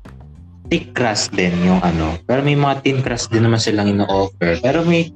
[0.69, 2.19] Thick crust din yung ano.
[2.27, 4.59] Pero may mga thin crust din naman silang ino-offer.
[4.61, 5.11] Pero may,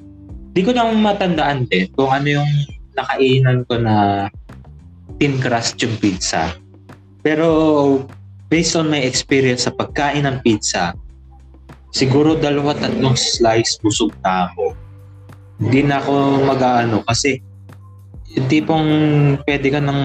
[0.55, 2.51] di ko lang matandaan din kung ano yung
[2.95, 4.27] nakainan ko na
[5.19, 6.55] thin crust yung pizza.
[7.21, 7.49] Pero
[8.49, 10.97] based on my experience sa pagkain ng pizza,
[11.93, 14.75] siguro dalawa tatlong slice busog na ako.
[15.61, 16.13] Hindi na ako
[16.49, 17.39] mag-aano kasi
[18.33, 18.89] yung tipong
[19.45, 20.01] pwede ka ng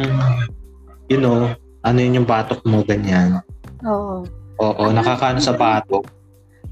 [1.09, 1.53] you know,
[1.85, 3.39] ano yun yung batok mo ganyan.
[3.85, 4.25] Oo.
[4.61, 6.07] Oo, nakakaano sa batok.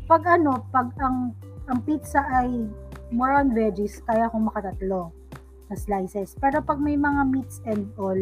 [0.10, 1.36] Pag ano, pag ang
[1.70, 2.68] ang pizza ay
[3.14, 5.14] more on veggies, kaya kong makatatlo
[5.70, 6.36] na slices.
[6.42, 8.20] Pero pag may mga meats and all,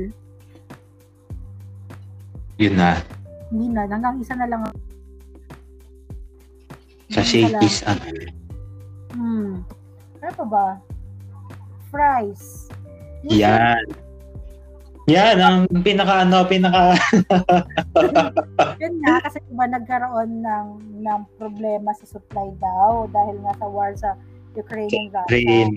[2.62, 3.02] Yun na.
[3.50, 3.89] hindi na.
[3.89, 4.62] Hanggang isa na lang.
[4.62, 4.78] ang-
[7.10, 7.26] lang.
[7.26, 8.06] shakies, ano.
[9.12, 9.65] Hmm.
[10.21, 10.67] Ano pa ba?
[11.89, 12.69] Fries.
[13.26, 13.84] Yung Yan.
[15.10, 16.93] Yan, ang pinaka ano, pinaka
[18.82, 20.67] Yun nga, kasi diba nagkaroon ng,
[21.02, 24.13] ng problema sa supply daw dahil nga sa war sa
[24.54, 25.28] Ukraine and Russia.
[25.28, 25.69] green.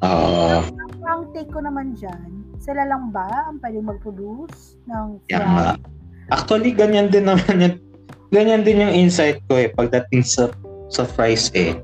[0.00, 0.64] Oo.
[1.04, 5.76] Ang take ko naman dyan, sila lang ba ang pwedeng mag-produce ng Yan nga.
[6.30, 7.76] Actually, ganyan din naman yung,
[8.30, 10.50] ganyan din yung insight ko eh, pagdating sa,
[10.90, 11.78] sa fries eh.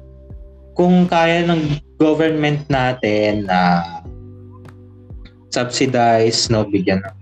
[0.78, 3.82] Kung kaya ng government natin na
[5.50, 7.16] subsidize, no, bigyan ng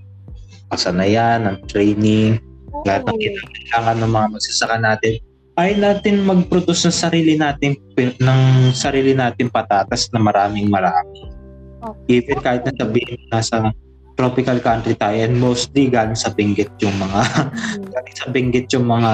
[0.74, 2.42] kasanayan, ng training,
[2.74, 2.82] Oo.
[2.82, 5.14] lahat ng kailangan ng mga magsasaka natin,
[5.54, 8.40] ay natin mag-produce ng sarili natin ng
[8.74, 11.30] sarili natin patatas na maraming marami.
[11.78, 12.18] Okay.
[12.18, 13.70] Even kahit na sabihin na sa
[14.14, 17.85] tropical country tayo and mostly galing sa Benguet yung mga Hmm.
[17.94, 19.12] galing sa Benguet yung mga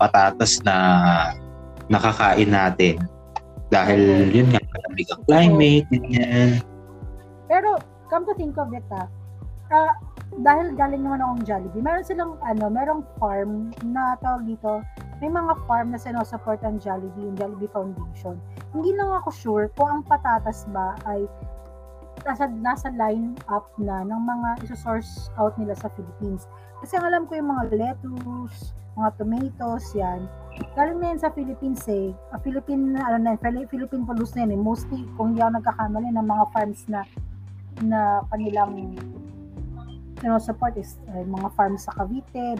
[0.00, 0.76] patatas na
[1.88, 2.96] nakakain natin.
[3.68, 6.64] Dahil yun nga, malamig ang climate, ganyan.
[7.48, 7.76] Pero,
[8.08, 9.04] come to think of it ah,
[9.68, 9.92] ah,
[10.40, 14.80] dahil galing naman akong Jollibee, meron silang, ano, merong farm na tawag dito,
[15.20, 18.40] may mga farm na sinusupport ang Jollibee, yung Jollibee Foundation.
[18.72, 21.28] Hindi lang ako sure kung ang patatas ba ay
[22.24, 26.46] nasa, nasa line up na ng mga isosource out nila sa Philippines.
[26.82, 30.26] Kasi alam ko yung mga lettuce, mga tomatoes, yan.
[30.74, 32.10] Galing na yan sa Philippines eh.
[32.34, 34.60] A Philippine, ano na, yan, Philippine produce na yan eh.
[34.60, 37.02] Mostly, kung hindi ako nagkakamali, ng mga farms na
[37.78, 38.98] na kanilang
[40.18, 42.58] you know, support is uh, mga farms sa Cavite.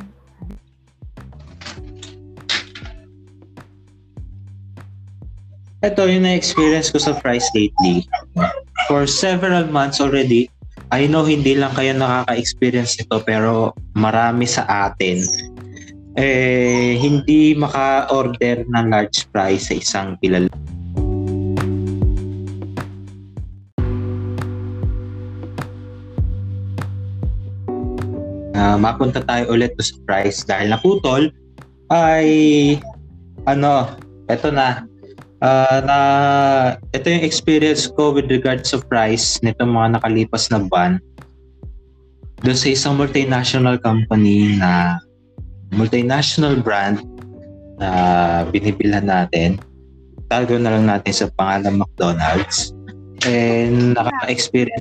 [5.78, 8.02] Ito yung na-experience ko sa fries lately.
[8.90, 10.50] For several months already,
[10.90, 15.22] I know hindi lang kayo nakaka-experience nito pero marami sa atin
[16.18, 20.50] eh hindi maka-order ng large fries sa isang kilala.
[28.58, 31.30] Ah, mapunta tayo ulit sa fries dahil naputol
[31.94, 32.26] ay
[33.46, 33.94] ano,
[34.26, 34.82] eto na
[35.38, 35.98] Ah, na
[36.90, 40.98] ito yung experience ko with regards to price nitong mga nakalipas na ban
[42.42, 44.98] doon sa isang multinational company na
[45.74, 47.03] multinational brand
[47.79, 47.90] na
[48.51, 49.59] binibilhan natin.
[50.27, 52.74] Tago na lang natin sa pangalan McDonald's.
[53.27, 54.74] And sila,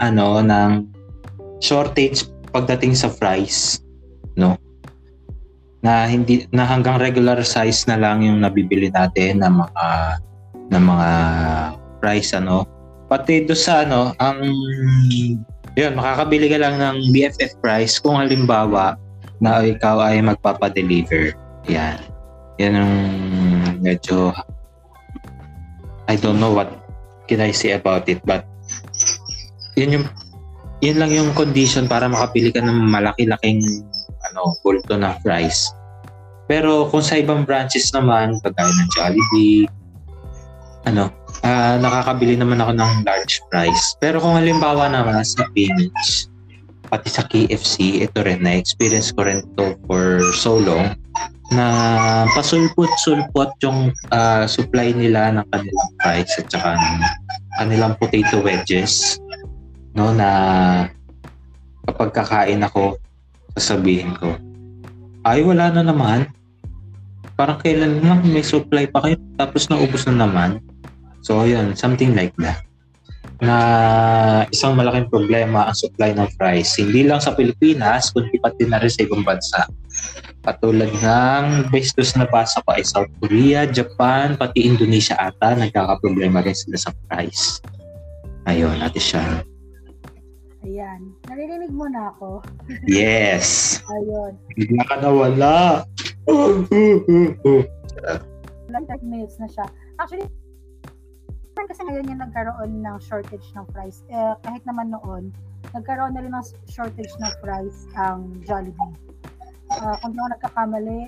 [0.00, 0.88] ano ng
[1.60, 3.80] shortage pagdating sa fries
[4.36, 4.54] no
[5.84, 9.86] na hindi na hanggang regular size na lang yung nabibili natin ng mga
[10.72, 11.10] ng mga
[12.00, 12.64] price ano.
[13.12, 14.40] Pati do sa ano ang
[15.76, 18.96] yun makakabili ka lang ng BFF price kung halimbawa
[19.44, 21.36] na ikaw ay magpapa-deliver.
[21.68, 22.00] Yan.
[22.56, 22.92] Yan ang
[23.84, 24.32] medyo
[26.08, 26.72] I don't know what
[27.28, 28.48] can I say about it but
[29.76, 30.06] yun yung
[30.80, 33.60] yun lang yung condition para makapili ka ng malaki-laking
[34.34, 35.70] ano, bulto ng fries.
[36.50, 39.70] Pero kung sa ibang branches naman, kagaya ng Jollibee,
[40.84, 41.08] ano,
[41.46, 43.94] ah, nakakabili naman ako ng large fries.
[44.02, 46.26] Pero kung halimbawa naman sa Phoenix,
[46.90, 50.98] pati sa KFC, ito rin, na-experience ko rin to for so long.
[51.52, 56.98] na pasulpot-sulpot yung ah, supply nila ng kanilang fries at saka ng
[57.60, 59.20] kanilang potato wedges
[59.94, 60.28] no na
[61.86, 62.98] kapag kakain ako
[63.54, 64.34] sasabihin ko
[65.24, 66.28] ay wala na naman.
[67.34, 70.62] Parang kailan lang may supply pa kayo tapos naubos na naman.
[71.24, 72.62] So yun something like that.
[73.42, 73.56] Na
[74.54, 78.92] isang malaking problema ang supply ng fries hindi lang sa Pilipinas kundi pati na rin
[78.92, 79.66] sa ibang bansa.
[80.44, 86.52] Katulad ng bestos na basa ko ay South Korea, Japan, pati Indonesia ata, nagkakaproblema rin
[86.52, 87.64] sila sa price.
[88.44, 89.40] Ayun, ate siya.
[90.64, 91.12] Ayan.
[91.28, 92.40] Naririnig mo na ako.
[92.88, 93.76] Yes!
[93.92, 94.40] Ayun.
[94.56, 95.84] Bigla ka nawala.
[98.72, 99.68] Ilang 30 minutes na siya.
[100.00, 100.24] Actually,
[101.64, 104.04] kasi ngayon yung nagkaroon ng shortage ng fries.
[104.12, 105.32] Eh, kahit naman noon,
[105.72, 108.94] nagkaroon na rin ng shortage ng fries ang Jollibee.
[109.74, 111.00] Uh, kung di ako nagkakamali,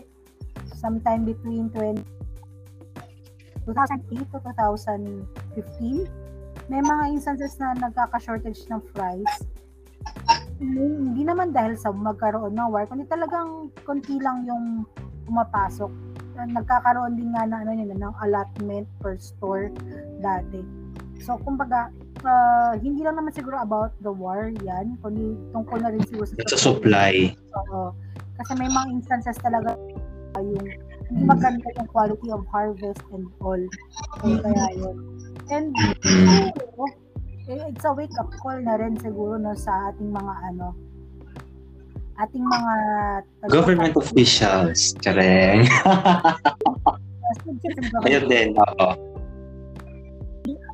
[0.75, 2.03] sometime between 20,
[3.69, 6.26] 2008 to 2015,
[6.67, 9.35] may mga instances na nagkaka-shortage ng fries.
[10.59, 14.83] Hindi naman dahil sa magkaroon ng war, kundi talagang konti lang yung
[15.29, 15.91] pumapasok.
[16.37, 19.73] Uh, nagkakaroon din nga na ano yun, ng allotment per store
[20.21, 20.61] dati.
[21.23, 21.89] So, kumbaga,
[22.25, 26.37] uh, hindi lang naman siguro about the war yan, kundi tungkol na rin siguro sa,
[26.57, 27.33] sa supply.
[27.57, 27.93] Oo.
[28.37, 29.77] Kasi may mga instances talaga
[30.37, 30.67] yung
[31.07, 33.63] hindi maganda yung quality of harvest and all.
[34.21, 34.97] So, kaya yun.
[35.47, 35.71] And
[36.03, 36.91] siguro,
[37.47, 40.75] eh, it's a wake-up call na rin siguro no, sa ating mga ano,
[42.19, 42.75] ating mga
[43.55, 44.91] government officials.
[44.99, 45.71] Tsareng.
[48.07, 48.89] Ayun din, oo.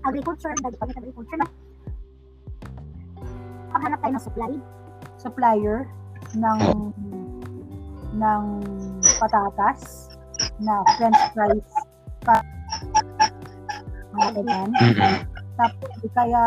[0.03, 1.47] Agriculture, public agriculture na
[3.73, 4.53] paghanap tayo ng supply
[5.17, 5.89] supplier
[6.37, 6.59] ng
[8.13, 8.43] ng
[9.17, 10.13] patatas
[10.61, 11.73] na french fries
[14.33, 14.68] ganyan.
[14.73, 15.14] Mm-mm.
[15.57, 16.45] Tapos kaya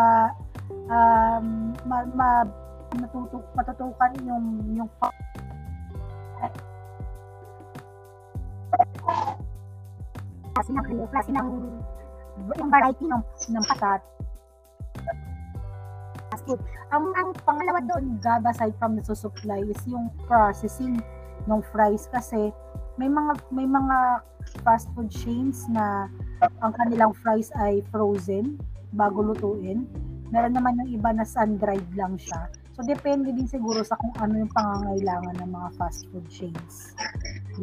[0.90, 2.30] um, ma, ma
[2.96, 4.90] matutuk, matutukan yung yung
[10.56, 11.48] klase ng ano, klase ng
[12.56, 13.22] yung variety ng
[13.52, 14.02] ng patat.
[16.46, 16.62] Food.
[16.94, 21.02] Ang, ang pangalawa doon, Gab, aside from the supply, is yung processing
[21.50, 22.54] ng fries kasi
[23.02, 24.22] may mga may mga
[24.62, 26.06] fast food chains na
[26.42, 28.60] ang kanilang fries ay frozen
[28.96, 29.88] bago lutuin.
[30.34, 32.50] Meron naman yung iba na sun-dried lang siya.
[32.76, 36.92] So, depende din siguro sa kung ano yung pangangailangan ng mga fast food chains.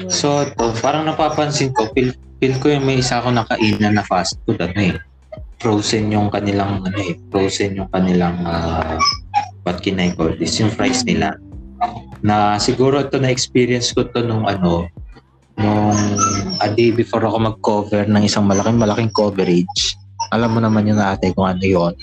[0.01, 0.09] Yun.
[0.09, 4.41] So, to, parang napapansin ko, feel, feel ko yung may isa ako nakainan na fast
[4.49, 4.97] food, ano eh.
[5.61, 8.97] Frozen yung kanilang, ano eh, frozen yung kanilang, uh,
[9.69, 11.37] what can I call this, yung fries nila.
[12.25, 14.89] Na siguro ito na-experience ko to nung ano,
[15.59, 15.97] nung
[16.63, 19.97] a day before ako mag-cover ng isang malaking malaking coverage.
[20.33, 21.95] Alam mo naman yun ate kung ano yun.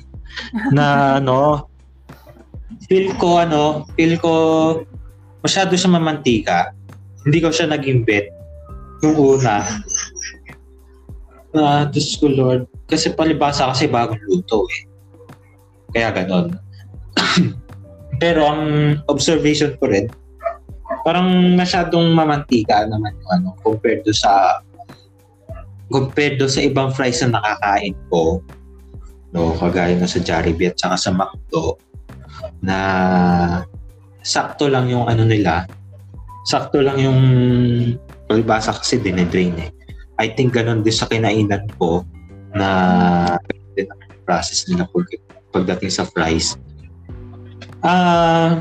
[0.75, 0.85] Na
[1.17, 1.65] ano,
[2.85, 4.31] feel ko ano, feel ko
[5.41, 6.75] masyado siya mamantika.
[7.25, 8.29] Hindi ko siya naging bet
[9.01, 9.65] nung una.
[11.55, 12.69] Ah, Diyos ko Lord.
[12.85, 14.81] Kasi palibasa kasi bagong luto eh.
[15.97, 16.53] Kaya ganon.
[18.21, 18.63] Pero ang
[19.07, 20.11] observation ko rin,
[21.03, 24.63] parang masyadong mamantika naman yung ano, compared do sa
[25.89, 28.43] compared do sa ibang fries na nakakain ko.
[29.33, 31.77] No kagaya na sa Jollibee at saka sa McDo
[32.61, 32.77] na
[34.21, 35.65] sakto lang yung ano nila.
[36.45, 37.19] Sakto lang yung
[38.25, 39.69] palibasa kasi dinedrain eh.
[40.19, 42.03] I think ganun din sa kinainan ko
[42.51, 42.69] na
[43.77, 46.57] din ang process nila pag- pagdating sa fries.
[47.79, 48.59] Ah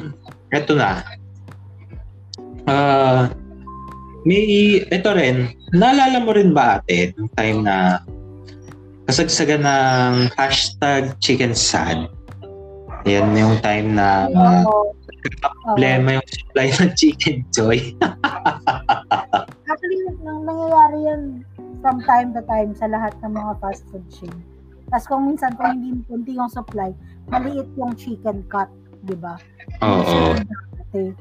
[0.48, 1.04] eto na
[2.68, 3.32] Ah,
[4.28, 5.56] may ito rin.
[5.72, 8.04] Naalala mo rin ba ate nung time na
[9.08, 12.12] kasagsagan ng hashtag chicken sad?
[13.08, 14.68] Yan yung time na uh,
[15.64, 17.80] problema yung supply ng chicken joy.
[19.72, 21.22] Actually, nang nangyayari yan
[21.80, 24.34] from time to time sa lahat ng mga fast food chain.
[24.92, 26.92] Tapos kung minsan, kung hindi kunti yung supply,
[27.32, 28.68] maliit yung chicken cut,
[29.08, 29.40] di ba?
[29.84, 30.36] Oo.
[30.36, 31.12] Dati.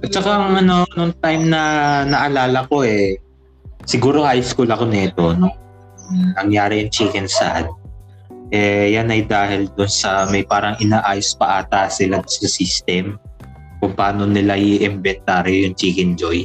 [0.00, 1.62] At saka ang ano, nung time na
[2.08, 3.20] naalala ko eh,
[3.84, 5.52] siguro high school ako nito, no?
[6.40, 7.68] nangyari yung chicken sad.
[8.50, 13.14] Eh, yan ay dahil doon sa may parang inaayos pa ata sila sa system
[13.78, 16.42] kung paano nila i-inventory yung chicken joy.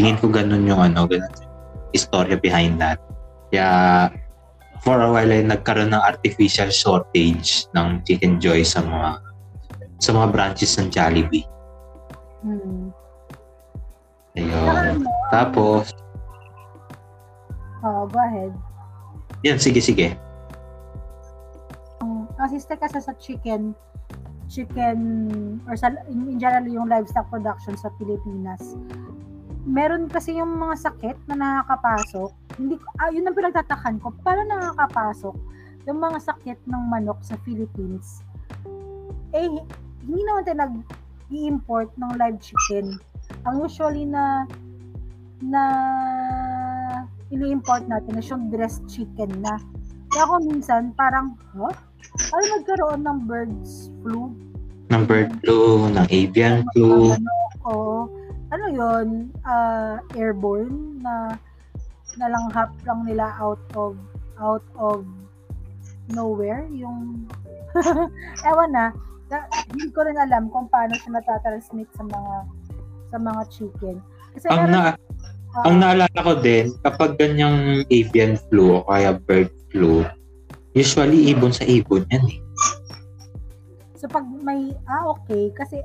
[0.00, 1.28] Tingin ko ganun yung ano, ganun
[1.92, 2.98] istorya behind that.
[3.50, 4.08] Kaya
[4.80, 9.20] for a while ay nagkaroon ng artificial shortage ng chicken joy sa mga
[10.00, 11.44] sa mga branches ng Jollibee.
[12.40, 12.88] Hmm.
[14.34, 15.04] Ayun.
[15.28, 15.92] Tapos,
[17.80, 18.52] Oh, go ahead.
[19.40, 20.12] yan, sige, sige.
[22.04, 23.72] Ang assistant kasi sa chicken,
[24.52, 24.98] chicken,
[25.64, 28.76] or sa, in, in general, yung livestock production sa Pilipinas,
[29.64, 32.30] meron kasi yung mga sakit na nakakapasok.
[32.60, 34.12] Hindi, ah, yun ang pinagtatakan ko.
[34.20, 35.36] Paano nakakapasok
[35.88, 38.20] yung mga sakit ng manok sa Philippines?
[39.32, 39.48] Eh,
[40.04, 40.84] hindi naman tayo
[41.30, 42.98] nag-i-import ng live chicken.
[43.46, 44.42] Ang usually na
[45.38, 45.62] na
[47.30, 49.54] ini-import natin is yung dressed chicken na.
[50.10, 51.70] Kaya ako minsan parang, huh?
[52.34, 54.34] Ano nagkaroon ng birds flu?
[54.90, 57.14] Ng bird flu, ng avian flu.
[57.14, 57.72] Ano, o,
[58.50, 61.38] ano yun, ah, airborne na
[62.18, 63.94] nalanghap lang nila out of
[64.42, 65.06] out of
[66.10, 67.22] nowhere yung
[68.50, 68.90] ewan na,
[69.30, 72.34] na hindi ko rin alam kung paano siya natatransmit sa mga
[73.10, 73.96] sa mga chicken.
[74.34, 74.80] Kasi Ang, meron, na,
[75.54, 80.06] ah, ang naalala ko din, kapag ganyang avian flu o kaya bird flu,
[80.74, 82.38] usually ibon sa ibon yan eh.
[83.98, 85.82] So pag may, ah okay, kasi,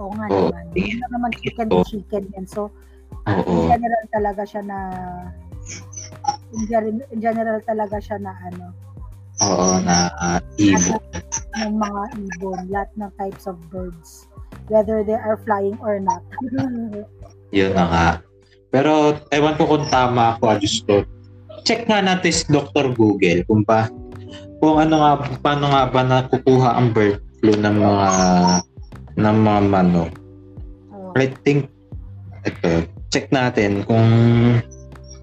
[0.00, 0.48] oo nga Oo.
[0.48, 2.48] naman, hindi na naman chicken to chicken yan.
[2.48, 2.72] So,
[3.28, 3.68] in Oo.
[3.68, 4.78] general talaga siya na,
[6.56, 8.72] in, gen- in general talaga siya na ano,
[9.40, 11.00] Oo, na uh, ibon.
[11.56, 14.28] ng mga ibon, lahat ng types of birds,
[14.68, 16.20] whether they are flying or not.
[17.56, 18.08] Yun na nga.
[18.72, 21.04] Pero ewan ko kung tama ako, Ajusto.
[21.64, 22.92] Check nga natin si Dr.
[22.96, 23.92] Google kung pa
[24.58, 25.12] kung ano nga
[25.42, 28.08] paano nga ba nakukuha ang bird flu ng mga
[29.18, 30.12] ng mga manok.
[30.94, 31.12] Oo.
[31.18, 31.68] I think
[32.42, 34.08] ito, check natin kung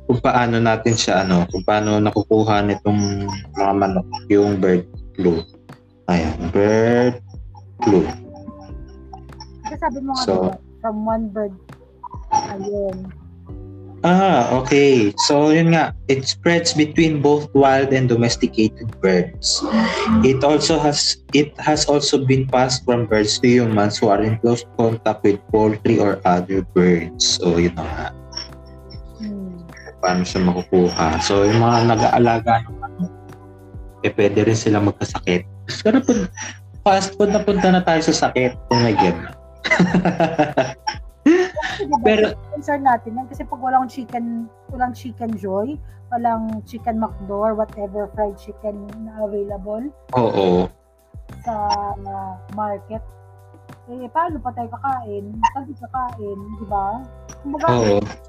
[0.09, 5.45] kung paano natin siya ano, kung paano nakukuha nitong mga manok yung bird flu.
[6.09, 7.21] Ayan, bird
[7.85, 8.01] flu.
[9.61, 11.53] Kasi sabi mo nga, So- diba, from one bird,
[12.33, 13.13] ayun.
[14.01, 15.11] Ah, okay.
[15.27, 19.59] So, yun nga, it spreads between both wild and domesticated birds.
[20.23, 24.39] It also has it has also been passed from birds to humans who are in
[24.39, 27.43] close contact with poultry or other birds.
[27.43, 28.18] So, yun na nga.
[29.99, 31.19] Paano siya makukuha?
[31.19, 33.11] So, yung mga nag-aalaga ng manok,
[34.03, 35.43] eh, pwede rin sila magkasakit.
[35.83, 36.11] Pero po,
[36.83, 38.55] fast food na punta na tayo sa sakit.
[38.71, 39.17] Oh God.
[41.19, 45.75] Kasi diba, Pero- concern natin yan kasi pag walang chicken, walang chicken joy,
[46.09, 49.83] walang chicken McDo or whatever fried chicken na available
[50.17, 50.65] Oo.
[51.45, 51.55] sa
[51.93, 53.03] uh, market,
[53.89, 55.33] eh, paano pa tayo kakain?
[55.57, 57.01] Tayo kakain, di ba?
[57.41, 57.67] Kumbaga,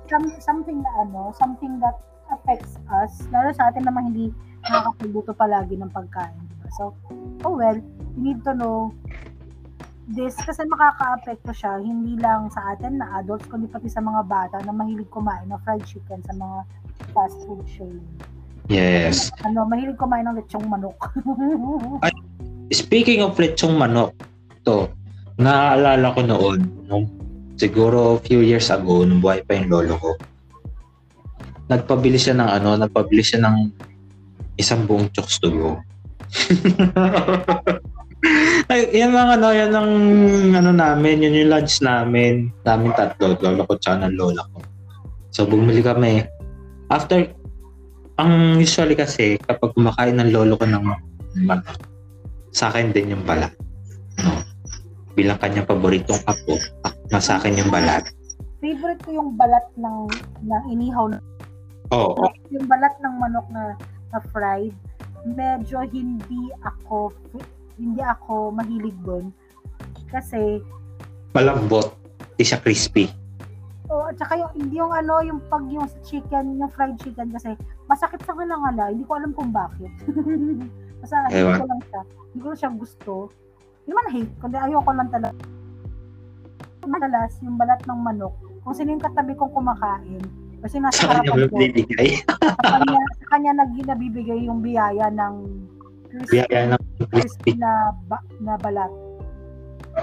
[0.09, 2.01] some, something na ano, something that
[2.33, 4.33] affects us, lalo sa atin naman hindi
[4.65, 6.67] nakakapagluto palagi ng pagkain, di ba?
[6.81, 6.97] So,
[7.45, 7.77] oh well,
[8.17, 8.95] you need to know
[10.11, 14.59] this kasi makaka-apekto siya hindi lang sa atin na adults kundi pati sa mga bata
[14.67, 16.59] na mahilig kumain ng fried chicken sa mga
[17.15, 18.03] fast food chain.
[18.71, 19.31] Yes.
[19.43, 20.99] Ano, mahilig kumain ng lechong manok.
[22.71, 24.15] Speaking of lechong manok,
[24.63, 24.87] to,
[25.41, 27.09] naaalala ko noon, nung
[27.57, 30.11] siguro few years ago, nung buhay pa yung lolo ko,
[31.73, 33.57] nagpabili siya ng ano, nagpabili siya ng
[34.61, 35.49] isang buong chokes to.
[38.71, 39.91] Ay, yan ang ano, yan ang
[40.53, 44.61] ano namin, yun yung lunch namin, namin tatlo, lolo ko tsaka ng lola ko.
[45.33, 46.29] So, bumili kami.
[46.93, 47.33] After,
[48.21, 50.85] ang usually kasi, kapag kumakain ng lolo ko ng
[51.49, 51.81] manok,
[52.53, 53.55] sa akin din yung balat.
[55.19, 56.57] Bilang kanyang paboritong apo,
[57.11, 58.07] na sa akin yung balat.
[58.63, 60.07] Favorite ko yung balat ng,
[60.47, 61.11] ng inihaw
[61.91, 62.15] Oo.
[62.23, 63.75] Oh, yung balat ng manok na,
[64.15, 64.75] na fried,
[65.27, 67.11] medyo hindi ako
[67.81, 69.33] hindi ako mahilig doon.
[70.13, 70.61] Kasi,
[71.33, 71.97] malambot.
[72.37, 73.09] Hindi siya crispy.
[73.91, 77.33] oh, at saka yung, hindi yung ano, yung pag yung sa chicken, yung fried chicken
[77.33, 77.57] kasi,
[77.89, 79.91] masakit sa kalangala, hindi ko alam kung bakit.
[81.01, 83.13] Basta, hindi ko lang siya, hindi ko siya gusto.
[83.85, 85.41] Hindi man hate, kundi ayoko lang talaga.
[86.85, 90.23] Madalas, yung balat ng manok, kung sino yung katabi kong kumakain,
[90.61, 92.09] kasi nasa Sa kanya harapan ko, bibigay.
[92.61, 95.35] sa kanya, sa kanya nag, nabibigay yung biyaya ng
[96.09, 98.93] crispy, Biyaya ng crispy na, ba, na balat.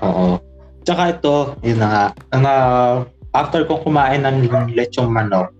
[0.02, 0.42] Oo.
[0.82, 2.06] Tsaka ito, yun na nga.
[2.34, 2.94] Ang, ah,
[3.38, 5.54] after kong kumain ng lechong manok,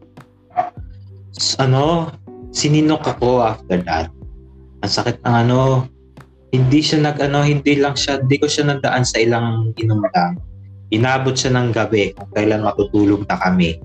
[1.62, 2.10] ano,
[2.50, 4.10] sininok ako after that.
[4.82, 5.86] Ang sakit ng ano,
[6.56, 10.40] hindi siya nag ano, hindi lang siya, hindi ko siya nagdaan sa ilang inom lang.
[10.96, 13.76] Inabot siya ng gabi kung kailan matutulog na kami.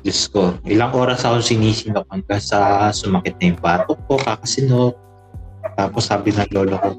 [0.00, 4.94] Diyos ko, ilang oras ako sinisinok hanggang sa sumakit na yung batok ko, kakasinok.
[5.76, 6.90] Tapos sabi ng lolo ko,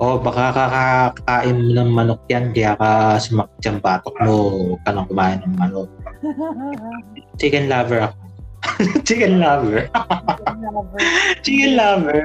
[0.00, 4.90] oh, baka kakakain mo ng manok yan, kaya ka sumakit yung batok mo, huwag ka
[4.92, 5.88] nang kumain ng manok.
[7.40, 8.16] Chicken lover ako.
[9.08, 9.92] Chicken lover.
[9.92, 11.00] Lover.
[11.44, 12.20] Chicken lover.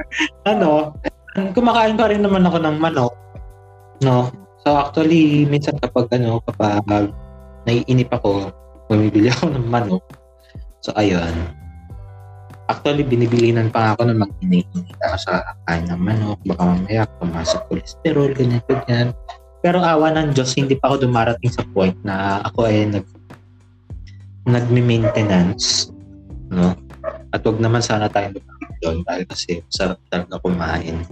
[0.48, 0.96] Ano,
[1.34, 3.14] kumakain pa rin naman ako ng manok.
[4.02, 4.30] No?
[4.66, 6.82] So actually, minsan kapag ano, kapag
[7.64, 8.50] naiinip ako,
[8.90, 10.04] bumibili ako ng manok.
[10.82, 11.32] So ayun.
[12.70, 14.66] Actually, binibilinan pa ako ng mag-init
[15.02, 15.32] ako sa
[15.66, 16.38] kain ng manok.
[16.46, 19.08] Baka mamaya pumasok cholesterol, ganyan, ganyan.
[19.60, 23.06] Pero awa ng Diyos, hindi pa ako dumarating sa point na ako ay nag
[24.48, 25.92] nagme-maintenance.
[26.48, 26.72] No?
[27.30, 28.34] At wag naman sana tayo
[28.80, 31.04] doon dahil kasi sarap talaga kumain.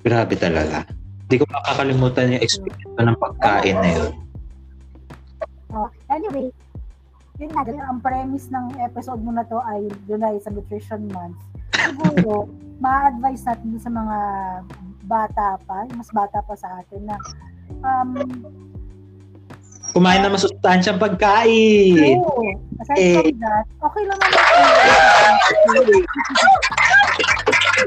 [0.00, 0.84] Grabe talaga.
[1.26, 4.12] Hindi ko makakalimutan yung experience ko ng pagkain na yun.
[5.70, 6.50] Oh, anyway,
[7.38, 11.38] yun nga, ang premise ng episode mo na to ay ay sa Nutrition Month.
[11.72, 12.50] Siguro,
[12.84, 14.18] ma-advise natin sa mga
[15.04, 17.16] bata pa, mas bata pa sa atin na
[17.84, 18.10] um,
[19.90, 22.22] Kumain na masustansyang pagkain.
[22.22, 22.69] Oo.
[22.90, 23.22] Aside Eh.
[23.22, 24.42] from that, okay lang naman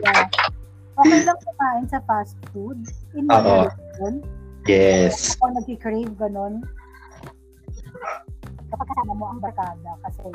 [0.04, 0.28] Yeah.
[0.94, 2.78] Okay lang kumain sa fast food
[3.18, 4.22] in moderation.
[4.70, 5.34] Yes.
[5.42, 6.62] Ako nag-crave ganon.
[8.70, 10.30] Kapag kasama mo ang barkada kasi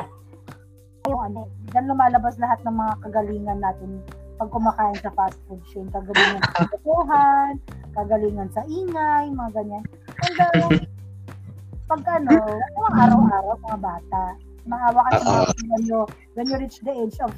[1.07, 4.03] yung ano, dyan lumalabas lahat ng mga kagalingan natin
[4.35, 5.87] pag kumakain sa fast food chain.
[5.95, 7.53] Kagalingan sa katotohan,
[7.95, 9.85] kagalingan sa ingay, mga ganyan.
[10.27, 10.75] And uh,
[11.87, 14.23] pag ano, mga araw-araw, mga bata,
[14.69, 16.01] maawa ka sa mga when you,
[16.37, 17.33] when you reach the age of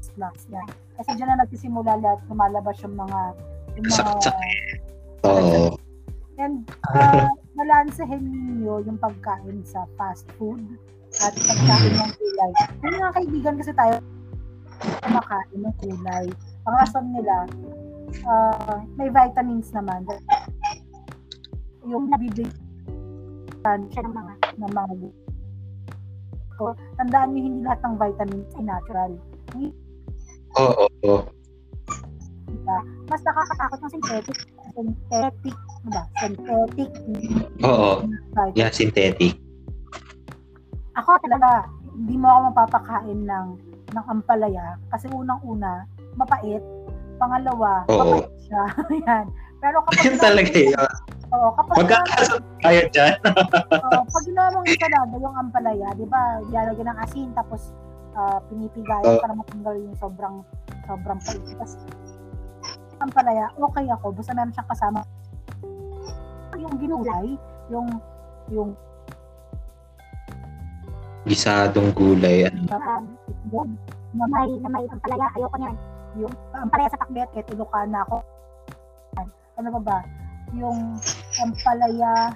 [0.00, 0.64] snacks na.
[0.98, 3.20] Kasi dyan na nagsisimula lahat, lumalabas yung mga
[3.78, 4.12] yung mga.
[5.28, 5.78] Oo.
[6.38, 10.62] And uh, balansehin ninyo yung pagkain sa fast food
[11.22, 12.52] at pagkain ng gulay.
[12.86, 13.98] Yung mga kaibigan kasi tayo
[15.02, 16.26] kumakain ng gulay.
[16.66, 17.46] Ang rason nila,
[18.26, 20.06] uh, may vitamins naman.
[21.86, 24.92] Yung nabibigyan siya ng mga ng mga
[26.58, 29.12] So, tandaan nyo, hindi lahat ng vitamins ay natural.
[30.58, 30.84] Oo.
[31.06, 31.16] oo.
[32.50, 32.78] Diba?
[33.08, 34.38] Mas nakakatakot ng synthetic
[34.78, 36.02] synthetic, diba?
[36.22, 36.90] Synthetic
[37.66, 37.90] Oo.
[38.06, 38.54] vitamins.
[38.54, 39.34] Yeah, synthetic.
[40.98, 43.46] ako talaga, hindi mo ako mapapakain ng
[43.94, 45.86] ng ampalaya kasi unang-una,
[46.18, 46.62] mapait.
[47.18, 47.98] Pangalawa, Oo.
[47.98, 48.62] mapait siya.
[49.06, 49.26] Yan.
[49.58, 50.90] Pero kapag Yun talaga yun.
[51.28, 53.16] Oo, kapag Magkakasal tayo dyan.
[53.84, 57.74] Oo, pag ginawa mong ensalada yung ampalaya, di ba, ilalagyan ng asin tapos
[58.16, 59.20] ah, pinipigayan Oo.
[59.20, 60.36] para matanggal yung sobrang
[60.88, 61.42] sobrang pait.
[61.58, 61.74] Tapos
[62.98, 65.00] ampalaya, okay ako, basta meron siyang kasama
[66.58, 67.26] yung ginulay,
[67.70, 67.88] yung
[68.50, 68.70] yung
[71.28, 72.48] Gisadong gulay.
[72.48, 72.64] Ano.
[73.52, 73.76] yung
[74.16, 75.76] na may, na may ampalaya, ayoko niyan.
[76.24, 78.24] Yung ampalaya sa takbet, kahit Ilocana ako.
[79.58, 79.98] Ano ba ba?
[80.54, 80.96] Yung
[81.42, 82.32] ampalaya,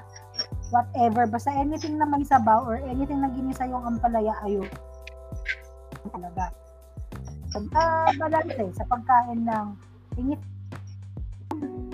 [0.74, 4.74] whatever, basta anything na may sabaw or anything na ginisa yung ampalaya, ayoko.
[6.10, 6.50] Talaga.
[7.76, 9.66] Ah, balance eh, sa pagkain ng
[10.18, 10.40] init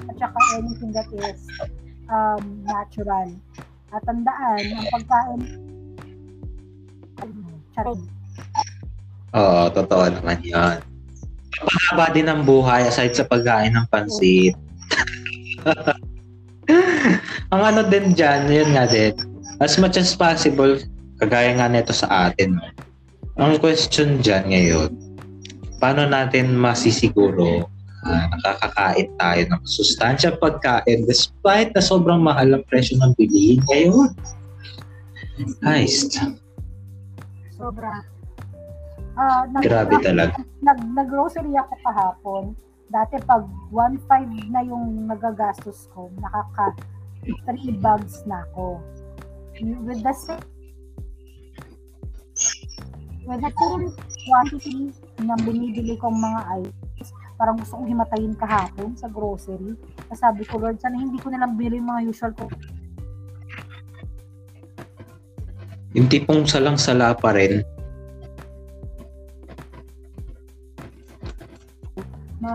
[0.09, 1.45] at saka anything that is
[2.09, 3.29] um, natural.
[3.93, 5.41] At tandaan, ang pagkain
[7.75, 8.03] charing.
[9.35, 10.79] Oo, totoo naman yan.
[11.59, 14.55] Mahaba din ang buhay aside sa pagkain ng pansit.
[17.55, 19.15] ang ano din dyan, yun nga din,
[19.59, 20.79] as much as possible,
[21.19, 22.59] kagaya nga nito sa atin,
[23.39, 24.91] ang question dyan ngayon,
[25.79, 27.67] paano natin masisiguro
[28.07, 34.11] na nakakakain tayo ng sustansya pagkain despite na sobrang mahal ang presyo ng bilihin ngayon?
[35.63, 36.07] Guys,
[37.59, 38.07] Sobra.
[39.19, 40.39] Ah, nag- grabe talaga.
[40.63, 42.45] nag, nag-grocery ako kahapon.
[42.89, 46.73] Dati pag 1.5 na yung nagagastos ko, nakaka
[47.25, 48.81] 3 bags na ako.
[49.85, 50.41] With the same
[53.29, 53.93] with the same
[54.25, 54.79] quantity
[55.21, 59.77] na binibili kong mga items, parang gusto kong himatayin kahapon sa grocery.
[60.17, 62.49] Sabi ko, Lord, sana hindi ko nalang bili yung mga usual ko.
[65.93, 67.61] Yung tipong salang-sala pa rin,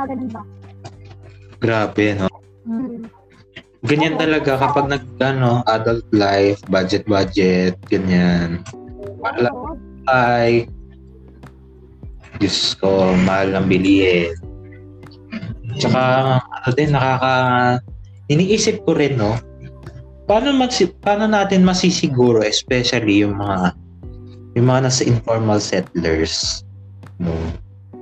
[0.08, 0.44] ganun ba?
[1.64, 2.28] grabe, no?
[2.68, 3.08] Mm.
[3.88, 8.64] Ganyan talaga kapag nag, ano, adult life, budget-budget, ganyan.
[9.24, 9.48] Wala.
[9.52, 9.76] Oo.
[10.08, 10.68] Ay,
[12.40, 14.36] Diyos ko, mahal ang bilihin.
[15.80, 16.00] Tsaka,
[16.44, 17.34] ano din, nakaka...
[18.32, 19.36] Iniisip ko rin, no?
[20.28, 23.76] Paano, masi, paano natin masisiguro, especially yung mga
[24.54, 26.64] yung mga nasa informal settlers,
[27.20, 27.36] no?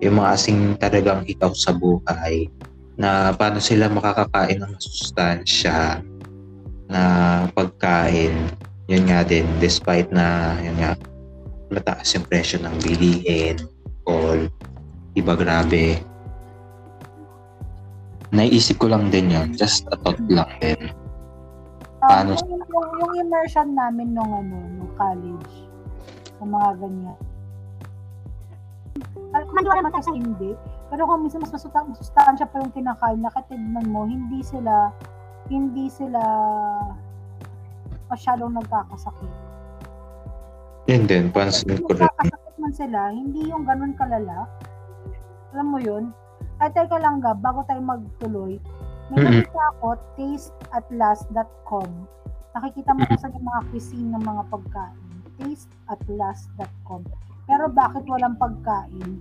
[0.02, 2.50] Yung mga asing talagang ikaw sa buhay,
[3.02, 6.02] na paano sila makakakain ng masustansya
[6.92, 7.02] na
[7.56, 8.52] pagkain.
[8.92, 11.00] yun nga din, despite na, yun nga,
[11.72, 13.56] mataas yung presyo ng bilihin,
[14.04, 14.52] all,
[15.16, 15.96] iba grabe.
[18.36, 20.92] Naisip ko lang din yun, just a thought lang din.
[22.04, 25.54] Paano- Um, yung, yung, yung immersion namin nung ano, nung college,
[26.36, 27.20] sa mga ganyan.
[29.32, 30.52] Maniwala man tayo sa hindi.
[30.92, 34.92] Pero kung minsan mas masusta, masustansya pa yung kinakain, nakatignan mo, hindi sila,
[35.48, 36.20] hindi sila
[38.12, 39.32] masyadong nagkakasakit.
[40.92, 42.04] Yun din, pansin ko rin.
[42.04, 44.52] Nagkakasakit man sila, hindi yung ganun kalala.
[45.56, 46.12] Alam mo yun?
[46.60, 48.60] Ay, teka lang Gab, bago tayo magtuloy,
[49.10, 49.44] may Mm-mm.
[49.44, 49.88] nakita ako,
[50.20, 51.90] tasteatlast.com.
[52.52, 55.08] Nakikita mo kasi yung mga cuisine ng mga pagkain.
[55.40, 57.02] Tasteatlast.com.
[57.52, 59.20] Pero bakit walang pagkain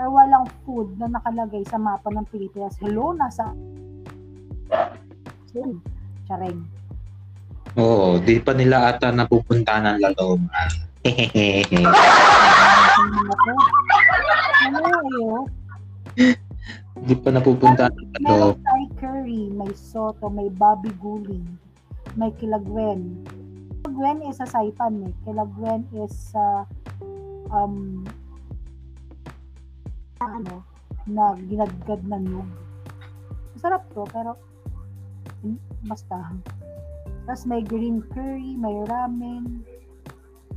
[0.00, 2.72] or walang food na nakalagay sa mapa ng Pilipinas?
[2.80, 3.52] Hello, nasa...
[5.52, 5.76] Sorry.
[6.24, 6.64] Charing.
[7.76, 10.48] Oo, di pa nila ata napupunta ng Laloma.
[11.04, 11.84] Hehehe.
[14.64, 15.44] Ano yun?
[17.06, 18.56] di pa napupunta ng Laloma.
[18.56, 21.44] Meron curry, may soto, may babi guling,
[22.16, 23.20] may kilagwen.
[23.84, 25.12] Kilagwen is sa saipan eh.
[25.28, 26.64] Kilagwen is sa
[27.50, 28.06] um
[30.22, 30.62] ano
[31.06, 32.46] na ginagad na nyug.
[33.54, 34.34] Masarap to pero
[35.42, 36.34] hmm, basta.
[37.26, 39.66] Tapos may green curry, may ramen,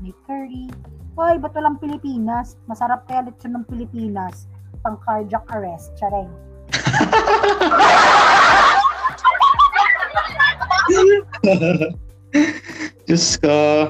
[0.02, 0.70] may curry.
[1.18, 2.56] Hoy, ba't walang Pilipinas?
[2.70, 4.46] Masarap kaya lechon ng Pilipinas.
[4.86, 5.92] Pang cardiac arrest.
[5.98, 6.30] Chareng.
[13.10, 13.90] Diyos ko.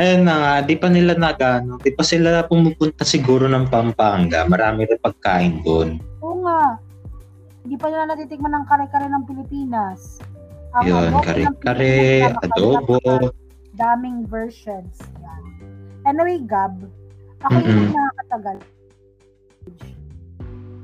[0.00, 4.48] Ayun na nga, di pa nila nagano, di pa sila pumupunta siguro ng Pampanga.
[4.48, 6.00] Marami rin pagkain doon.
[6.24, 6.80] Oo nga.
[7.60, 10.24] Hindi pa nila natitikman ng kare-kare ng Pilipinas.
[10.80, 12.96] Ang Yun, kare-kare, adobo.
[13.76, 14.96] Daming versions.
[15.20, 15.42] Yan.
[16.08, 16.80] Anyway, Gab,
[17.44, 17.92] ako yung Mm-mm.
[17.92, 18.56] nakakatagal.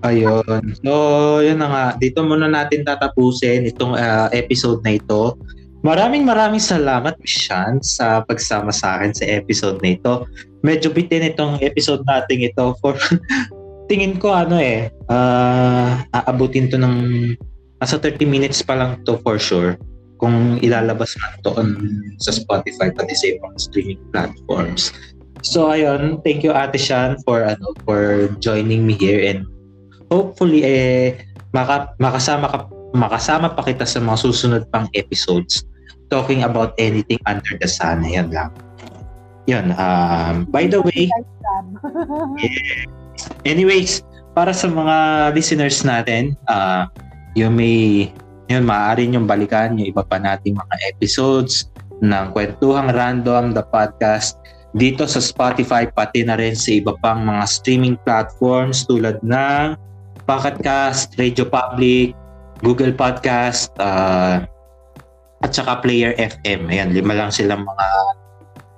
[0.05, 0.63] Ayun.
[0.85, 0.93] So,
[1.41, 1.85] yun na nga.
[1.97, 5.41] Dito muna natin tatapusin itong ah, episode na ito.
[5.87, 10.27] Maraming maraming salamat, Miss Shan, sa pagsama sa akin sa episode na ito.
[10.67, 12.99] Medyo bitin itong episode natin ito for
[13.91, 16.97] tingin ko ano eh, ah, aabutin to ng
[17.79, 19.79] nasa 30 minutes pa lang to for sure
[20.19, 21.79] kung ilalabas man to on,
[22.19, 24.91] sa Spotify pati sa ibang streaming platforms.
[25.47, 29.47] So ayun, thank you Ate Shan for ano for joining me here and
[30.11, 31.15] hopefully eh
[31.55, 32.59] maka, makasama ka
[32.91, 35.63] makasama pa kita sa mga susunod pang episodes
[36.09, 38.03] talking about anything under the sun.
[38.05, 38.51] Ayan lang.
[39.47, 39.75] Yun.
[39.79, 41.07] Um, by the way,
[41.47, 41.67] Gab.
[43.47, 44.03] anyways,
[44.35, 46.91] para sa mga listeners natin, uh,
[47.39, 48.11] you may,
[48.51, 51.71] yun, maaari nyo balikan yung iba pa nating mga episodes
[52.03, 54.37] ng Kwentuhang Random, the podcast,
[54.77, 59.73] dito sa Spotify, pati na rin sa iba pang mga streaming platforms tulad ng
[60.29, 62.13] Pocketcast, Radio Public,
[62.61, 64.45] Google Podcast, uh,
[65.45, 66.73] at saka Player FM.
[66.73, 67.87] Ayan, lima lang silang mga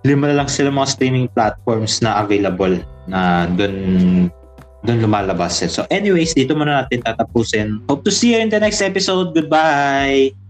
[0.07, 2.79] lima lang silang mga streaming platforms na available
[3.11, 3.77] na doon
[4.87, 5.59] doon lumalabas.
[5.67, 7.83] So anyways, dito muna natin tatapusin.
[7.91, 9.35] Hope to see you in the next episode.
[9.35, 10.48] Goodbye!